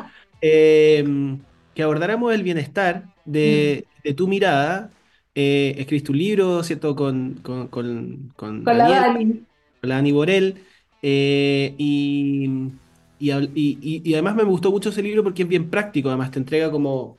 que 0.40 1.82
abordáramos 1.82 2.34
el 2.34 2.42
bienestar 2.42 3.04
de, 3.24 3.86
de 4.02 4.14
tu 4.14 4.26
mirada 4.26 4.90
eh, 5.38 5.74
escribiste 5.76 6.12
un 6.12 6.18
libro, 6.18 6.62
¿cierto? 6.62 6.96
Con, 6.96 7.34
con, 7.42 7.68
con, 7.68 8.32
con, 8.34 8.64
la 8.64 8.88
Dani. 8.88 9.24
Con 9.80 9.88
la 9.90 9.96
Dani 9.96 10.10
Borel. 10.10 10.54
Eh, 11.02 11.74
y, 11.76 12.48
y, 13.18 13.30
y, 13.30 14.02
y, 14.02 14.14
además 14.14 14.34
me 14.34 14.44
gustó 14.44 14.70
mucho 14.70 14.88
ese 14.88 15.02
libro 15.02 15.22
porque 15.22 15.42
es 15.42 15.48
bien 15.48 15.68
práctico, 15.68 16.08
además 16.08 16.30
te 16.30 16.38
entrega 16.38 16.70
como, 16.70 17.18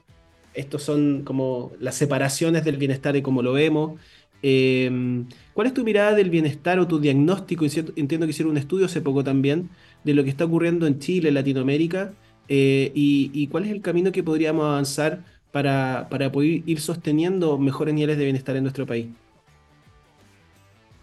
estos 0.55 0.81
son 0.81 1.21
como 1.23 1.71
las 1.79 1.93
separaciones 1.93 2.65
del 2.65 2.77
bienestar 2.77 3.15
y 3.15 3.21
cómo 3.21 3.43
lo 3.43 3.53
vemos. 3.53 4.01
Eh, 4.41 5.23
¿Cuál 5.53 5.67
es 5.67 5.75
tu 5.75 5.83
mirada 5.83 6.15
del 6.15 6.31
bienestar 6.31 6.79
o 6.79 6.87
tu 6.87 6.99
diagnóstico? 6.99 7.65
Entiendo 7.95 8.25
que 8.25 8.31
hicieron 8.31 8.53
un 8.53 8.57
estudio 8.57 8.87
hace 8.87 9.01
poco 9.01 9.23
también 9.23 9.69
de 10.03 10.15
lo 10.15 10.23
que 10.23 10.31
está 10.31 10.45
ocurriendo 10.45 10.87
en 10.87 10.97
Chile, 10.97 11.29
en 11.29 11.35
Latinoamérica, 11.35 12.13
y, 12.49 13.29
y 13.31 13.47
cuál 13.47 13.65
es 13.65 13.71
el 13.71 13.81
camino 13.81 14.11
que 14.11 14.23
podríamos 14.23 14.65
avanzar 14.65 15.23
para, 15.57 16.07
para 16.07 16.31
poder 16.31 16.61
ir 16.67 16.79
sosteniendo 16.79 17.57
mejores 17.57 17.91
niveles 17.91 18.19
de 18.19 18.25
bienestar 18.25 18.55
en 18.55 18.61
nuestro 18.61 18.85
país? 18.85 19.07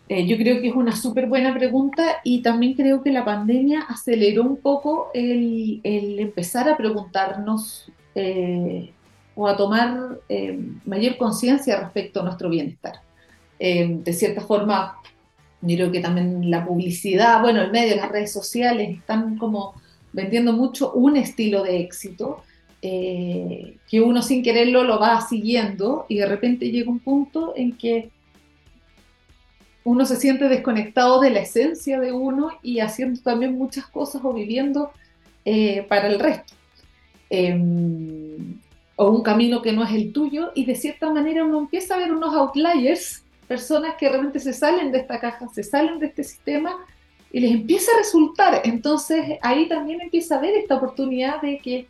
Eh, 0.08 0.28
yo 0.28 0.36
creo 0.36 0.60
que 0.60 0.68
es 0.68 0.74
una 0.76 0.94
súper 0.94 1.26
buena 1.26 1.52
pregunta 1.52 2.20
y 2.22 2.40
también 2.40 2.74
creo 2.74 3.02
que 3.02 3.10
la 3.10 3.24
pandemia 3.24 3.80
aceleró 3.80 4.44
un 4.44 4.58
poco 4.58 5.10
el, 5.12 5.80
el 5.82 6.20
empezar 6.20 6.68
a 6.68 6.76
preguntarnos 6.76 7.90
eh, 8.14 8.92
o 9.34 9.48
a 9.48 9.56
tomar 9.56 10.20
eh, 10.28 10.56
mayor 10.84 11.16
conciencia 11.16 11.80
respecto 11.80 12.20
a 12.20 12.22
nuestro 12.22 12.48
bienestar. 12.48 13.00
De 13.58 14.12
cierta 14.12 14.42
forma, 14.42 14.98
yo 15.62 15.76
creo 15.76 15.90
que 15.90 16.00
también 16.00 16.48
la 16.48 16.64
publicidad, 16.64 17.40
bueno, 17.40 17.60
el 17.60 17.72
medio, 17.72 17.96
las 17.96 18.10
redes 18.10 18.32
sociales 18.32 18.98
están 18.98 19.36
como 19.36 19.74
vendiendo 20.12 20.52
mucho 20.52 20.92
un 20.92 21.16
estilo 21.16 21.64
de 21.64 21.80
éxito 21.80 22.44
eh, 22.86 23.78
que 23.88 24.02
uno 24.02 24.20
sin 24.20 24.42
quererlo 24.42 24.84
lo 24.84 25.00
va 25.00 25.18
siguiendo 25.22 26.04
y 26.06 26.18
de 26.18 26.26
repente 26.26 26.70
llega 26.70 26.90
un 26.90 26.98
punto 26.98 27.54
en 27.56 27.72
que 27.78 28.10
uno 29.84 30.04
se 30.04 30.16
siente 30.16 30.50
desconectado 30.50 31.18
de 31.18 31.30
la 31.30 31.40
esencia 31.40 31.98
de 31.98 32.12
uno 32.12 32.50
y 32.62 32.80
haciendo 32.80 33.22
también 33.22 33.56
muchas 33.56 33.86
cosas 33.86 34.20
o 34.22 34.34
viviendo 34.34 34.90
eh, 35.46 35.86
para 35.88 36.08
el 36.08 36.18
resto. 36.18 36.52
Em, 37.30 38.60
o 38.96 39.08
un 39.08 39.22
camino 39.22 39.62
que 39.62 39.72
no 39.72 39.82
es 39.82 39.92
el 39.92 40.12
tuyo 40.12 40.52
y 40.54 40.66
de 40.66 40.74
cierta 40.74 41.10
manera 41.10 41.42
uno 41.42 41.60
empieza 41.60 41.94
a 41.94 41.98
ver 41.98 42.12
unos 42.12 42.34
outliers, 42.34 43.24
personas 43.48 43.94
que 43.94 44.10
realmente 44.10 44.40
se 44.40 44.52
salen 44.52 44.92
de 44.92 44.98
esta 44.98 45.18
caja, 45.20 45.48
se 45.48 45.62
salen 45.62 45.98
de 46.00 46.06
este 46.08 46.22
sistema 46.22 46.76
y 47.32 47.40
les 47.40 47.50
empieza 47.50 47.92
a 47.92 47.98
resultar. 47.98 48.60
Entonces 48.64 49.38
ahí 49.40 49.68
también 49.68 50.02
empieza 50.02 50.36
a 50.36 50.40
ver 50.42 50.54
esta 50.54 50.76
oportunidad 50.76 51.40
de 51.40 51.58
que, 51.60 51.86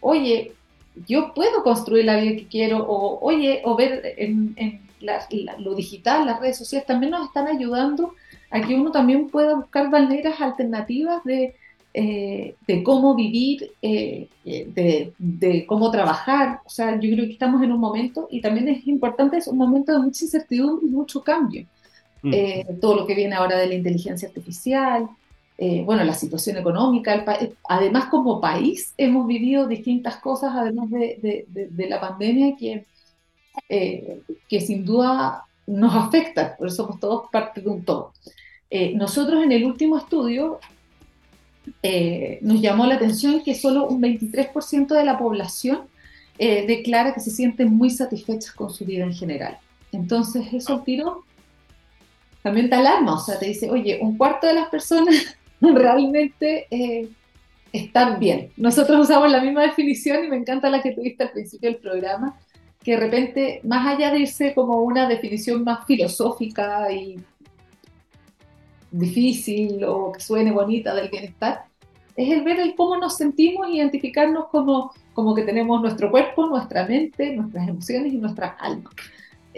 oye, 0.00 0.52
yo 1.06 1.32
puedo 1.34 1.62
construir 1.62 2.04
la 2.04 2.20
vida 2.20 2.36
que 2.36 2.46
quiero, 2.46 2.78
o 2.78 3.18
oye, 3.20 3.62
o 3.64 3.76
ver 3.76 4.14
en, 4.16 4.54
lo 5.58 5.74
digital, 5.74 6.26
las 6.26 6.40
redes 6.40 6.58
sociales, 6.58 6.86
también 6.86 7.12
nos 7.12 7.26
están 7.26 7.46
ayudando 7.46 8.14
a 8.50 8.60
que 8.60 8.74
uno 8.74 8.90
también 8.90 9.28
pueda 9.28 9.54
buscar 9.54 9.90
maneras 9.90 10.40
alternativas 10.40 11.22
de, 11.24 11.54
eh, 11.94 12.56
de 12.66 12.82
cómo 12.82 13.14
vivir, 13.14 13.72
eh, 13.80 14.28
de, 14.44 15.12
de, 15.18 15.66
cómo 15.66 15.90
trabajar. 15.90 16.60
O 16.64 16.70
sea, 16.70 16.98
yo 16.98 17.10
creo 17.12 17.26
que 17.26 17.32
estamos 17.32 17.62
en 17.62 17.72
un 17.72 17.80
momento, 17.80 18.26
y 18.30 18.40
también 18.40 18.68
es 18.68 18.86
importante, 18.86 19.36
es 19.36 19.46
un 19.46 19.58
momento 19.58 19.92
de 19.92 19.98
mucha 19.98 20.24
incertidumbre 20.24 20.86
y 20.86 20.90
mucho 20.90 21.22
cambio. 21.22 21.66
Mm. 22.22 22.30
Eh, 22.34 22.66
todo 22.80 22.96
lo 22.96 23.06
que 23.06 23.14
viene 23.14 23.34
ahora 23.36 23.58
de 23.58 23.66
la 23.66 23.74
inteligencia 23.74 24.28
artificial, 24.28 25.08
eh, 25.60 25.82
bueno, 25.84 26.04
la 26.04 26.14
situación 26.14 26.56
económica, 26.56 27.24
además 27.68 28.04
como 28.06 28.40
país 28.40 28.94
hemos 28.96 29.26
vivido 29.26 29.66
distintas 29.66 30.18
cosas, 30.18 30.52
además 30.54 30.88
de, 30.88 31.76
la 31.88 32.00
pandemia, 32.00 32.54
que, 32.56 32.86
eh, 33.68 34.20
que 34.48 34.60
sin 34.60 34.84
duda 34.84 35.42
nos 35.66 35.96
afecta, 35.96 36.56
por 36.56 36.68
eso 36.68 36.76
somos 36.76 37.00
todos 37.00 37.28
parte 37.32 37.60
de 37.60 37.68
un 37.68 37.84
todo. 37.84 38.12
nosotros 38.94 39.42
en 39.42 39.50
el 39.50 39.64
último 39.64 39.98
estudio 39.98 40.60
nos 42.40 42.60
llamó 42.60 42.86
la 42.86 42.94
atención 42.94 43.42
que 43.42 43.56
solo 43.56 43.88
un 43.88 44.00
23% 44.00 44.94
de 44.94 45.04
la 45.04 45.18
población 45.18 45.80
declara 46.38 47.12
que 47.12 47.20
se 47.20 47.32
sienten 47.32 47.76
muy 47.76 47.90
satisfechas 47.90 48.52
con 48.52 48.70
su 48.70 48.84
vida 48.84 49.04
en 49.04 49.12
general. 49.12 49.58
Entonces 49.90 50.52
eso 50.52 50.82
tiro 50.82 51.24
también 52.42 52.70
te 52.70 52.76
alarma, 52.76 53.14
o 53.14 53.18
sea, 53.18 53.38
te 53.38 53.46
dice, 53.46 53.68
oye, 53.68 53.98
un 54.00 54.16
cuarto 54.16 54.46
de 54.46 54.54
las 54.54 54.68
personas 54.68 55.36
realmente 55.74 56.66
eh, 56.70 57.08
están 57.72 58.18
bien. 58.18 58.50
Nosotros 58.56 59.00
usamos 59.00 59.30
la 59.30 59.40
misma 59.40 59.62
definición 59.62 60.24
y 60.24 60.28
me 60.28 60.36
encanta 60.36 60.70
la 60.70 60.82
que 60.82 60.92
tuviste 60.92 61.24
al 61.24 61.32
principio 61.32 61.70
del 61.70 61.80
programa, 61.80 62.38
que 62.82 62.92
de 62.92 62.96
repente, 62.98 63.60
más 63.64 63.86
allá 63.86 64.10
de 64.10 64.20
irse 64.20 64.54
como 64.54 64.82
una 64.82 65.08
definición 65.08 65.64
más 65.64 65.84
filosófica 65.86 66.90
y 66.92 67.20
difícil 68.90 69.84
o 69.84 70.12
que 70.12 70.20
suene 70.20 70.52
bonita 70.52 70.94
del 70.94 71.10
bienestar, 71.10 71.64
es 72.16 72.30
el 72.30 72.42
ver 72.42 72.58
el 72.58 72.74
cómo 72.74 72.96
nos 72.96 73.16
sentimos, 73.16 73.68
identificarnos 73.68 74.46
como, 74.48 74.92
como 75.12 75.34
que 75.34 75.42
tenemos 75.42 75.80
nuestro 75.80 76.10
cuerpo, 76.10 76.46
nuestra 76.46 76.86
mente, 76.86 77.36
nuestras 77.36 77.68
emociones 77.68 78.12
y 78.12 78.16
nuestra 78.16 78.48
alma. 78.58 78.90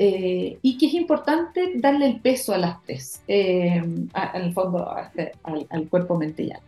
Eh, 0.02 0.58
y 0.62 0.78
que 0.78 0.86
es 0.86 0.94
importante 0.94 1.72
darle 1.74 2.06
el 2.06 2.20
peso 2.20 2.54
a 2.54 2.56
las 2.58 2.82
tres, 2.84 3.22
eh, 3.28 3.82
al 4.14 4.50
fondo, 4.54 4.96
este, 4.96 5.32
al, 5.42 5.88
cuerpo, 5.90 6.16
mente 6.16 6.44
y 6.44 6.52
alma. 6.52 6.64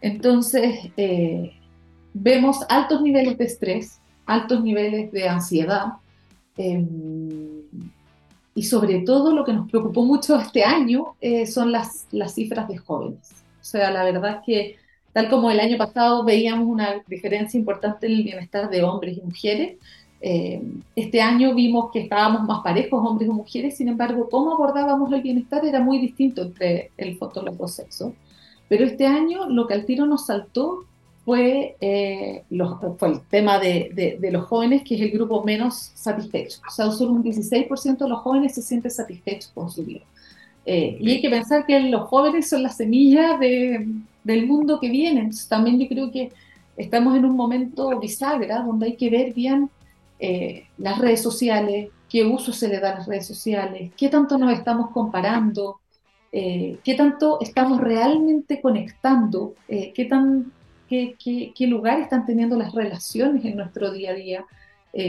Entonces, 0.00 0.90
eh, 0.96 1.52
vemos 2.14 2.60
altos 2.70 3.02
niveles 3.02 3.36
de 3.36 3.44
estrés, 3.44 4.00
altos 4.24 4.64
niveles 4.64 5.12
de 5.12 5.28
ansiedad, 5.28 5.88
y 8.54 8.62
sobre 8.62 9.00
todo 9.00 9.34
lo 9.34 9.44
que 9.44 9.52
nos 9.52 9.70
preocupó 9.70 10.02
mucho 10.02 10.40
este 10.40 10.64
año 10.64 11.16
son 11.44 11.70
las, 11.70 12.06
las 12.12 12.34
cifras 12.34 12.66
de 12.66 12.78
jóvenes. 12.78 13.44
O 13.60 13.64
sea, 13.64 13.90
la 13.90 14.04
verdad 14.04 14.38
es 14.38 14.46
que 14.46 14.76
tal 15.12 15.28
como 15.28 15.50
el 15.50 15.60
año 15.60 15.76
pasado 15.76 16.24
veíamos 16.24 16.66
una 16.66 17.02
diferencia 17.08 17.58
importante 17.58 18.06
en 18.06 18.14
el 18.14 18.22
bienestar 18.22 18.70
de 18.70 18.82
hombres 18.82 19.18
y 19.18 19.20
mujeres, 19.20 19.76
eh, 20.26 20.62
este 20.96 21.20
año 21.20 21.54
vimos 21.54 21.90
que 21.92 22.00
estábamos 22.00 22.48
más 22.48 22.62
parejos, 22.62 23.06
hombres 23.06 23.28
y 23.28 23.32
mujeres, 23.32 23.76
sin 23.76 23.88
embargo, 23.88 24.26
cómo 24.30 24.54
abordábamos 24.54 25.12
el 25.12 25.20
bienestar 25.20 25.66
era 25.66 25.80
muy 25.80 25.98
distinto 25.98 26.40
entre 26.40 26.92
el 26.96 27.18
foto 27.18 27.42
los 27.42 27.58
dos 27.58 27.74
sexos. 27.74 28.14
Pero 28.66 28.86
este 28.86 29.06
año 29.06 29.50
lo 29.50 29.66
que 29.66 29.74
al 29.74 29.84
tiro 29.84 30.06
nos 30.06 30.24
saltó 30.24 30.86
fue, 31.26 31.76
eh, 31.78 32.42
fue 32.98 33.08
el 33.10 33.20
tema 33.28 33.58
de, 33.58 34.16
de, 34.18 34.30
los 34.32 34.46
jóvenes, 34.46 34.82
que 34.82 34.94
es 34.94 35.02
el 35.02 35.10
grupo 35.10 35.44
menos 35.44 35.92
satisfecho. 35.94 36.58
O 36.66 36.70
sea, 36.70 36.90
solo 36.90 37.12
un 37.12 37.22
16% 37.22 37.98
de 37.98 38.08
los 38.08 38.20
jóvenes 38.20 38.54
se 38.54 38.62
sienten 38.62 38.90
satisfechos 38.90 39.52
con 39.54 39.70
su 39.70 39.84
vida. 39.84 40.04
Eh, 40.64 40.96
y 41.00 41.10
hay 41.10 41.20
que 41.20 41.28
pensar 41.28 41.66
que 41.66 41.78
los 41.80 42.08
jóvenes 42.08 42.48
son 42.48 42.62
la 42.62 42.70
semilla 42.70 43.36
de, 43.36 43.86
del 44.22 44.46
mundo 44.46 44.80
que 44.80 44.88
viene. 44.88 45.20
Entonces, 45.20 45.48
también 45.48 45.78
yo 45.78 45.86
creo 45.86 46.10
que 46.10 46.32
estamos 46.78 47.14
en 47.14 47.26
un 47.26 47.36
momento 47.36 48.00
bisagra 48.00 48.62
donde 48.62 48.86
hay 48.86 48.96
que 48.96 49.10
ver 49.10 49.34
bien 49.34 49.68
eh, 50.18 50.68
las 50.78 50.98
redes 50.98 51.22
sociales, 51.22 51.88
qué 52.08 52.24
uso 52.24 52.52
se 52.52 52.68
le 52.68 52.78
da 52.78 52.92
a 52.92 52.98
las 52.98 53.06
redes 53.06 53.26
sociales, 53.26 53.92
qué 53.96 54.08
tanto 54.08 54.38
nos 54.38 54.52
estamos 54.52 54.90
comparando, 54.90 55.80
eh, 56.32 56.78
qué 56.84 56.94
tanto 56.94 57.38
estamos 57.40 57.80
realmente 57.80 58.60
conectando, 58.60 59.54
eh, 59.68 59.92
qué, 59.94 60.04
tan, 60.04 60.52
qué, 60.88 61.16
qué, 61.18 61.66
lugar 61.66 62.00
están 62.00 62.24
teniendo 62.26 62.56
las 62.56 62.72
relaciones 62.72 63.44
en 63.44 63.56
nuestro 63.56 63.90
día 63.90 64.10
a 64.10 64.14
día. 64.14 64.44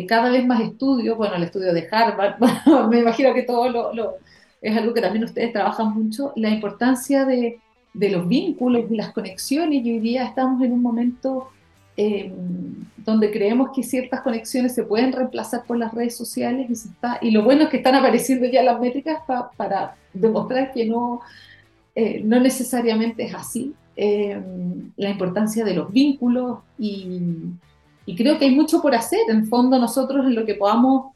cada 0.07 0.31
vez 0.31 0.43
más 0.45 0.61
estudios, 0.61 1.15
bueno, 1.15 1.35
el 1.35 1.43
estudio 1.43 1.71
de 1.71 1.87
Harvard, 1.91 2.37
me 2.89 2.99
imagino 2.99 3.33
que 3.35 3.43
todo 3.43 3.69
lo, 3.69 4.15
es 4.61 4.75
algo 4.75 4.93
que 4.93 5.01
también 5.01 5.25
ustedes 5.25 5.53
trabajan 5.53 5.93
mucho, 5.93 6.33
la 6.35 6.49
importancia 6.49 7.23
de, 7.25 7.59
de 7.93 8.09
los 8.09 8.27
vínculos 8.27 8.85
y 8.89 8.95
las 8.95 9.11
conexiones, 9.13 9.85
y 9.85 9.91
hoy 9.91 9.99
día 9.99 10.25
estamos 10.25 10.61
en 10.63 10.73
un 10.73 10.81
momento 10.81 11.49
eh, 11.97 12.33
donde 12.97 13.31
creemos 13.31 13.69
que 13.73 13.83
ciertas 13.83 14.21
conexiones 14.21 14.75
se 14.75 14.83
pueden 14.83 15.13
reemplazar 15.13 15.63
por 15.65 15.77
las 15.77 15.93
redes 15.93 16.17
sociales 16.17 16.87
y, 17.21 17.31
lo 17.31 17.43
bueno 17.43 17.63
es 17.63 17.69
que 17.69 17.77
están 17.77 17.95
apareciendo 17.95 18.47
ya 18.47 18.63
las 18.63 18.79
métricas 18.79 19.19
para 19.55 19.95
demostrar 20.13 20.73
que 20.73 20.85
no, 20.85 21.21
eh, 21.93 22.21
no 22.23 22.39
necesariamente 22.39 23.23
es 23.23 23.33
así. 23.33 23.73
Eh, 23.95 24.41
la 24.97 25.09
importancia 25.09 25.63
de 25.63 25.73
los 25.73 25.89
vínculos 25.89 26.59
y, 26.77 27.21
y, 28.05 28.15
creo 28.15 28.37
que 28.37 28.45
hay 28.45 28.51
mucho 28.55 28.81
por 28.81 28.93
hacer 28.93 29.21
en 29.29 29.47
fondo 29.47 29.79
nosotros 29.79 30.25
en 30.25 30.35
lo 30.35 30.45
que 30.45 30.55
podamos, 30.55 31.13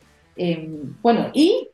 bueno, 1.01 1.29
y 1.33 1.67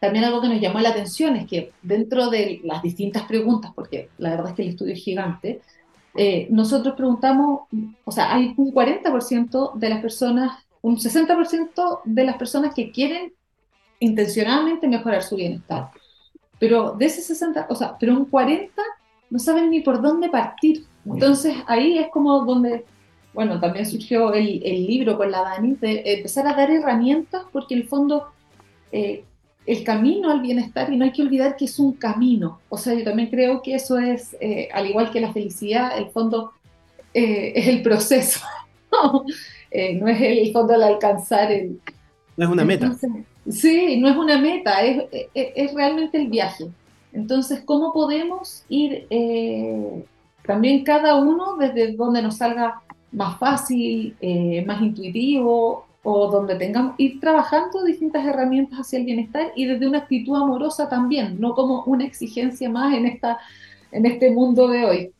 también 0.00 0.24
algo 0.24 0.40
que 0.40 0.48
nos 0.48 0.60
llamó 0.60 0.80
la 0.80 0.90
atención 0.90 1.36
es 1.36 1.46
que 1.46 1.72
dentro 1.82 2.30
de 2.30 2.60
las 2.64 2.82
distintas 2.82 3.24
preguntas, 3.24 3.72
porque 3.74 4.08
la 4.16 4.30
verdad 4.30 4.48
es 4.48 4.54
que 4.54 4.62
el 4.62 4.68
estudio 4.68 4.94
es 4.94 5.02
gigante, 5.02 5.60
eh, 6.16 6.46
nosotros 6.50 6.94
preguntamos, 6.94 7.62
o 8.04 8.12
sea, 8.12 8.34
hay 8.34 8.54
un 8.56 8.72
40% 8.72 9.74
de 9.74 9.88
las 9.88 10.00
personas, 10.00 10.64
un 10.80 10.96
60% 10.96 12.00
de 12.04 12.24
las 12.24 12.36
personas 12.36 12.74
que 12.74 12.92
quieren 12.92 13.32
intencionalmente 13.98 14.86
mejorar 14.86 15.22
su 15.22 15.36
bienestar. 15.36 15.90
Pero 16.58 16.92
de 16.92 17.06
ese 17.06 17.20
60, 17.20 17.66
o 17.68 17.74
sea, 17.74 17.96
pero 17.98 18.12
un 18.12 18.26
40 18.26 18.80
no 19.30 19.38
saben 19.38 19.70
ni 19.70 19.80
por 19.80 20.00
dónde 20.00 20.28
partir. 20.28 20.84
Entonces 21.04 21.56
ahí 21.66 21.98
es 21.98 22.08
como 22.10 22.44
donde, 22.44 22.84
bueno, 23.32 23.58
también 23.60 23.84
surgió 23.84 24.32
el, 24.32 24.62
el 24.64 24.86
libro 24.86 25.16
con 25.16 25.30
la 25.30 25.42
Dani, 25.42 25.74
de 25.74 26.02
empezar 26.04 26.46
a 26.46 26.54
dar 26.54 26.70
herramientas, 26.70 27.42
porque 27.52 27.74
en 27.74 27.80
el 27.80 27.88
fondo 27.88 28.28
eh, 28.92 29.24
el 29.66 29.82
camino 29.82 30.30
al 30.30 30.40
bienestar 30.40 30.92
y 30.92 30.96
no 30.96 31.04
hay 31.04 31.12
que 31.12 31.22
olvidar 31.22 31.56
que 31.56 31.64
es 31.64 31.78
un 31.78 31.94
camino. 31.94 32.60
O 32.68 32.76
sea, 32.76 32.94
yo 32.94 33.04
también 33.04 33.30
creo 33.30 33.62
que 33.62 33.74
eso 33.74 33.98
es, 33.98 34.36
eh, 34.40 34.68
al 34.72 34.88
igual 34.88 35.10
que 35.10 35.20
la 35.20 35.32
felicidad, 35.32 35.96
el 35.96 36.10
fondo 36.10 36.52
eh, 37.14 37.52
es 37.56 37.68
el 37.68 37.82
proceso, 37.82 38.40
eh, 39.70 39.94
no 39.94 40.08
es 40.08 40.20
el, 40.20 40.52
fondo 40.52 40.74
al 40.74 40.82
alcanzar 40.82 41.50
el... 41.50 41.80
No 42.36 42.44
es 42.44 42.50
una 42.50 42.64
meta. 42.64 42.94
Sí, 43.48 43.98
no 43.98 44.08
es 44.08 44.16
una 44.16 44.38
meta, 44.38 44.82
es, 44.82 45.04
es, 45.34 45.74
realmente 45.74 46.18
el 46.18 46.28
viaje. 46.28 46.66
Entonces, 47.12 47.62
¿cómo 47.64 47.92
podemos 47.92 48.64
ir 48.68 49.06
también 50.44 50.82
cada 50.82 51.14
uno 51.16 51.56
desde 51.56 51.92
donde 51.92 52.22
nos 52.22 52.38
salga 52.38 52.80
más 53.12 53.38
fácil, 53.38 54.16
más 54.66 54.80
intuitivo, 54.80 55.86
o 56.04 56.30
donde 56.30 56.54
tengamos, 56.54 56.94
ir 56.98 57.18
trabajando 57.18 57.82
distintas 57.82 58.24
herramientas 58.26 58.78
hacia 58.78 58.98
el 58.98 59.06
bienestar 59.06 59.52
y 59.56 59.64
desde 59.64 59.88
una 59.88 59.98
actitud 59.98 60.36
amorosa 60.36 60.88
también, 60.88 61.40
no 61.40 61.54
como 61.54 61.82
una 61.84 62.04
exigencia 62.04 62.68
más 62.68 62.94
en, 62.94 63.06
esta, 63.06 63.38
en 63.90 64.06
este 64.06 64.30
mundo 64.30 64.68
de 64.68 64.84
hoy. 64.84 65.10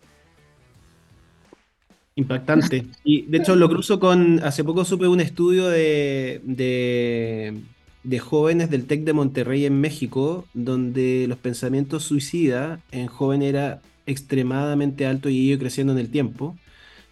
Impactante. 2.17 2.87
Y 3.03 3.23
de 3.23 3.39
hecho 3.39 3.57
lo 3.57 3.69
cruzo 3.69 3.99
con, 3.99 4.41
hace 4.45 4.63
poco 4.63 4.85
supe 4.85 5.09
un 5.09 5.21
estudio 5.21 5.69
de, 5.69 6.41
de, 6.45 8.19
jóvenes 8.21 8.71
del 8.71 8.87
TEC 8.87 9.05
de 9.05 9.13
Monterrey 9.15 9.65
en 9.65 9.81
México, 9.81 10.45
donde 10.53 11.25
los 11.27 11.39
pensamientos 11.39 12.05
suicidas 12.05 12.79
en 12.93 13.07
jóvenes 13.09 13.49
era 13.49 13.81
extremadamente 14.07 15.07
alto 15.07 15.31
y 15.31 15.39
ido 15.39 15.59
creciendo 15.59 15.95
en 15.95 15.99
el 15.99 16.11
tiempo. 16.11 16.57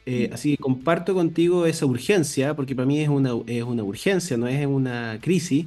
Eh, 0.05 0.31
así 0.33 0.57
que 0.57 0.63
comparto 0.63 1.15
contigo 1.15 1.67
esa 1.67 1.87
urgencia, 1.87 2.55
porque 2.55 2.75
para 2.75 2.87
mí 2.87 3.01
es 3.01 3.09
una, 3.09 3.33
es 3.47 3.63
una 3.63 3.85
urgencia, 3.85 4.37
no 4.37 4.49
es 4.49 4.67
una 4.67 5.19
crisis, 5.21 5.67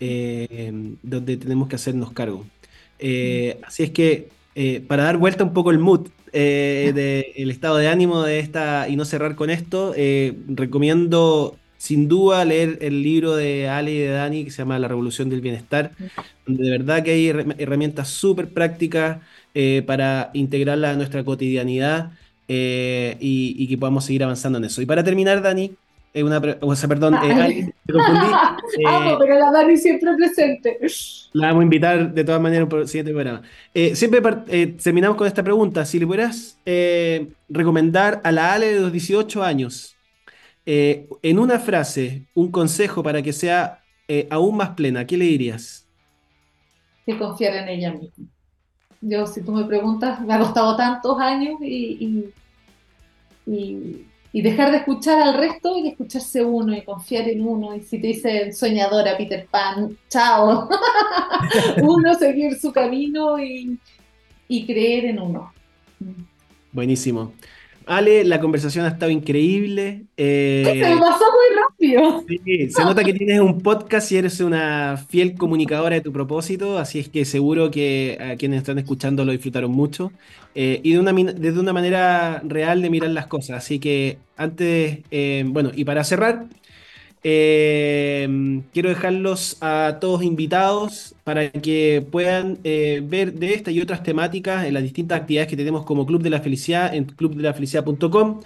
eh, 0.00 0.72
donde 1.02 1.36
tenemos 1.36 1.68
que 1.68 1.76
hacernos 1.76 2.12
cargo. 2.12 2.44
Eh, 2.98 3.60
así 3.64 3.84
es 3.84 3.90
que 3.90 4.28
para 4.88 5.04
dar 5.04 5.18
vuelta 5.18 5.44
un 5.44 5.52
poco 5.52 5.70
el 5.70 5.78
mood, 5.78 6.08
del 6.32 7.50
estado 7.50 7.76
de 7.76 7.88
ánimo 7.88 8.22
de 8.22 8.40
esta 8.40 8.88
y 8.88 8.96
no 8.96 9.04
cerrar 9.04 9.36
con 9.36 9.50
esto, 9.50 9.94
recomiendo 10.48 11.56
sin 11.78 12.08
duda 12.08 12.44
leer 12.44 12.78
el 12.82 13.02
libro 13.02 13.36
de 13.36 13.68
Ale 13.68 13.92
y 13.92 13.98
de 13.98 14.08
Dani 14.08 14.44
que 14.44 14.50
se 14.50 14.58
llama 14.58 14.80
La 14.80 14.88
Revolución 14.88 15.30
del 15.30 15.40
Bienestar, 15.40 15.92
donde 16.44 16.64
de 16.64 16.70
verdad 16.72 17.04
que 17.04 17.12
hay 17.12 17.28
herramientas 17.28 18.08
súper 18.08 18.48
prácticas 18.48 19.18
para 19.86 20.30
integrarla 20.34 20.90
a 20.90 20.96
nuestra 20.96 21.22
cotidianidad 21.22 22.10
y, 22.48 23.68
que 23.68 23.78
podamos 23.78 24.04
seguir 24.04 24.24
avanzando 24.24 24.58
en 24.58 24.64
eso. 24.64 24.80
Y 24.82 24.86
para 24.86 25.04
terminar, 25.04 25.42
Dani, 25.42 25.76
una, 26.14 26.40
o 26.60 26.74
sea, 26.74 26.88
perdón, 26.88 27.14
eh, 27.22 27.72
me 27.84 27.92
confundí. 27.92 28.26
Eh, 28.78 29.16
pero 29.18 29.38
la 29.38 29.50
Dani 29.50 29.76
siempre 29.76 30.14
presente. 30.14 30.78
La 31.32 31.48
vamos 31.48 31.60
a 31.60 31.64
invitar 31.64 32.12
de 32.12 32.24
todas 32.24 32.40
maneras 32.40 32.68
por 32.68 32.80
el 32.80 32.88
siguiente 32.88 33.12
programa. 33.12 33.42
Eh, 33.74 33.96
siempre 33.96 34.20
terminamos 34.82 35.16
con 35.16 35.26
esta 35.26 35.42
pregunta. 35.42 35.84
Si 35.84 35.98
le 35.98 36.06
pudieras 36.06 36.58
recomendar 37.48 38.20
a 38.24 38.30
la 38.30 38.52
Ale 38.52 38.74
de 38.74 38.80
los 38.80 38.92
18 38.92 39.42
años, 39.42 39.96
en 40.66 41.38
una 41.38 41.58
frase, 41.58 42.26
un 42.34 42.50
consejo 42.50 43.02
para 43.02 43.22
que 43.22 43.32
sea 43.32 43.82
aún 44.30 44.56
más 44.56 44.70
plena, 44.70 45.06
¿qué 45.06 45.16
le 45.16 45.24
dirías? 45.24 45.88
Que 47.06 47.16
confiar 47.16 47.54
en 47.56 47.68
ella 47.68 47.92
misma. 47.92 48.26
Yo, 49.00 49.26
si 49.26 49.42
tú 49.42 49.52
me 49.52 49.64
preguntas, 49.64 50.20
me 50.20 50.34
ha 50.34 50.38
costado 50.38 50.76
tantos 50.76 51.18
años 51.20 51.58
y, 51.60 52.32
y 53.46 54.06
y 54.32 54.42
dejar 54.42 54.70
de 54.70 54.78
escuchar 54.78 55.20
al 55.20 55.34
resto 55.34 55.78
y 55.78 55.88
escucharse 55.88 56.44
uno 56.44 56.76
y 56.76 56.82
confiar 56.82 57.28
en 57.28 57.46
uno. 57.46 57.74
Y 57.74 57.80
si 57.80 57.98
te 58.00 58.08
dice 58.08 58.52
soñadora 58.52 59.16
Peter 59.16 59.46
Pan, 59.50 59.96
chao. 60.08 60.68
uno 61.82 62.14
seguir 62.14 62.58
su 62.58 62.72
camino 62.72 63.38
y, 63.38 63.78
y 64.48 64.66
creer 64.66 65.06
en 65.06 65.20
uno. 65.20 65.52
Buenísimo. 66.72 67.32
Ale, 67.88 68.22
la 68.24 68.38
conversación 68.38 68.84
ha 68.84 68.88
estado 68.88 69.10
increíble. 69.10 70.04
Eh, 70.18 70.62
se 70.64 70.94
me 70.94 71.00
pasó 71.00 71.24
muy 71.24 71.56
rápido. 71.56 72.24
Sí, 72.28 72.70
se 72.70 72.84
nota 72.84 73.02
que 73.02 73.14
tienes 73.14 73.40
un 73.40 73.60
podcast 73.62 74.12
y 74.12 74.16
eres 74.18 74.40
una 74.40 75.02
fiel 75.08 75.34
comunicadora 75.34 75.94
de 75.94 76.02
tu 76.02 76.12
propósito, 76.12 76.78
así 76.78 76.98
es 76.98 77.08
que 77.08 77.24
seguro 77.24 77.70
que 77.70 78.18
a 78.20 78.36
quienes 78.36 78.58
están 78.58 78.78
escuchando 78.78 79.24
lo 79.24 79.32
disfrutaron 79.32 79.70
mucho 79.70 80.12
eh, 80.54 80.80
y 80.82 80.92
de 80.92 80.98
una, 80.98 81.12
desde 81.12 81.58
una 81.58 81.72
manera 81.72 82.42
real 82.44 82.82
de 82.82 82.90
mirar 82.90 83.10
las 83.10 83.26
cosas. 83.26 83.56
Así 83.56 83.78
que 83.78 84.18
antes, 84.36 84.98
eh, 85.10 85.44
bueno, 85.46 85.70
y 85.74 85.84
para 85.84 86.04
cerrar, 86.04 86.44
eh, 87.24 88.62
quiero 88.72 88.88
dejarlos 88.88 89.56
a 89.60 89.98
todos 90.00 90.22
invitados 90.22 91.14
para 91.24 91.50
que 91.50 92.06
puedan 92.10 92.58
eh, 92.64 93.02
ver 93.04 93.34
de 93.34 93.54
esta 93.54 93.70
y 93.70 93.80
otras 93.80 94.02
temáticas 94.02 94.64
en 94.64 94.74
las 94.74 94.82
distintas 94.82 95.20
actividades 95.20 95.48
que 95.48 95.56
tenemos 95.56 95.84
como 95.84 96.06
Club 96.06 96.22
de 96.22 96.30
la 96.30 96.40
Felicidad 96.40 96.94
en 96.94 97.04
clubdelafelicidad.com. 97.04 98.40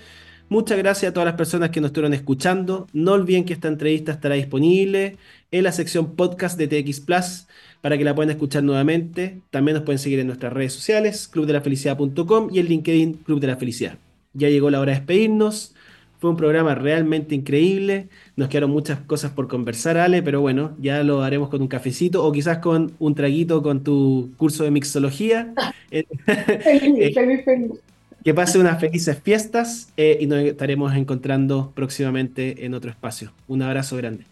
Muchas 0.48 0.76
gracias 0.76 1.10
a 1.10 1.12
todas 1.14 1.26
las 1.26 1.36
personas 1.36 1.70
que 1.70 1.80
nos 1.80 1.88
estuvieron 1.88 2.14
escuchando. 2.14 2.86
No 2.92 3.12
olviden 3.12 3.44
que 3.44 3.54
esta 3.54 3.68
entrevista 3.68 4.12
estará 4.12 4.34
disponible 4.34 5.16
en 5.50 5.64
la 5.64 5.72
sección 5.72 6.14
podcast 6.14 6.58
de 6.58 6.68
TX 6.68 7.00
Plus 7.00 7.46
para 7.80 7.96
que 7.96 8.04
la 8.04 8.14
puedan 8.14 8.30
escuchar 8.30 8.62
nuevamente. 8.62 9.40
También 9.50 9.76
nos 9.76 9.84
pueden 9.84 9.98
seguir 9.98 10.18
en 10.18 10.26
nuestras 10.26 10.52
redes 10.52 10.72
sociales, 10.72 11.28
clubdelafelicidad.com 11.28 12.50
y 12.52 12.58
en 12.58 12.66
LinkedIn 12.66 13.14
Club 13.14 13.40
de 13.40 13.46
la 13.46 13.56
Felicidad. 13.56 13.98
Ya 14.34 14.48
llegó 14.48 14.70
la 14.70 14.80
hora 14.80 14.92
de 14.92 14.98
despedirnos. 14.98 15.74
Fue 16.22 16.30
un 16.30 16.36
programa 16.36 16.76
realmente 16.76 17.34
increíble. 17.34 18.06
Nos 18.36 18.48
quedaron 18.48 18.70
muchas 18.70 19.00
cosas 19.00 19.32
por 19.32 19.48
conversar, 19.48 19.96
Ale, 19.96 20.22
pero 20.22 20.40
bueno, 20.40 20.76
ya 20.80 21.02
lo 21.02 21.24
haremos 21.24 21.48
con 21.48 21.60
un 21.60 21.66
cafecito 21.66 22.24
o 22.24 22.30
quizás 22.30 22.58
con 22.58 22.92
un 23.00 23.16
traguito 23.16 23.60
con 23.60 23.82
tu 23.82 24.30
curso 24.36 24.62
de 24.62 24.70
mixología. 24.70 25.52
feliz, 25.90 26.06
feliz, 27.12 27.44
feliz. 27.44 27.72
Que 28.22 28.34
pase 28.34 28.60
unas 28.60 28.78
felices 28.78 29.18
fiestas 29.20 29.92
eh, 29.96 30.18
y 30.20 30.28
nos 30.28 30.38
estaremos 30.44 30.94
encontrando 30.94 31.72
próximamente 31.74 32.64
en 32.64 32.74
otro 32.74 32.88
espacio. 32.88 33.32
Un 33.48 33.62
abrazo 33.62 33.96
grande. 33.96 34.24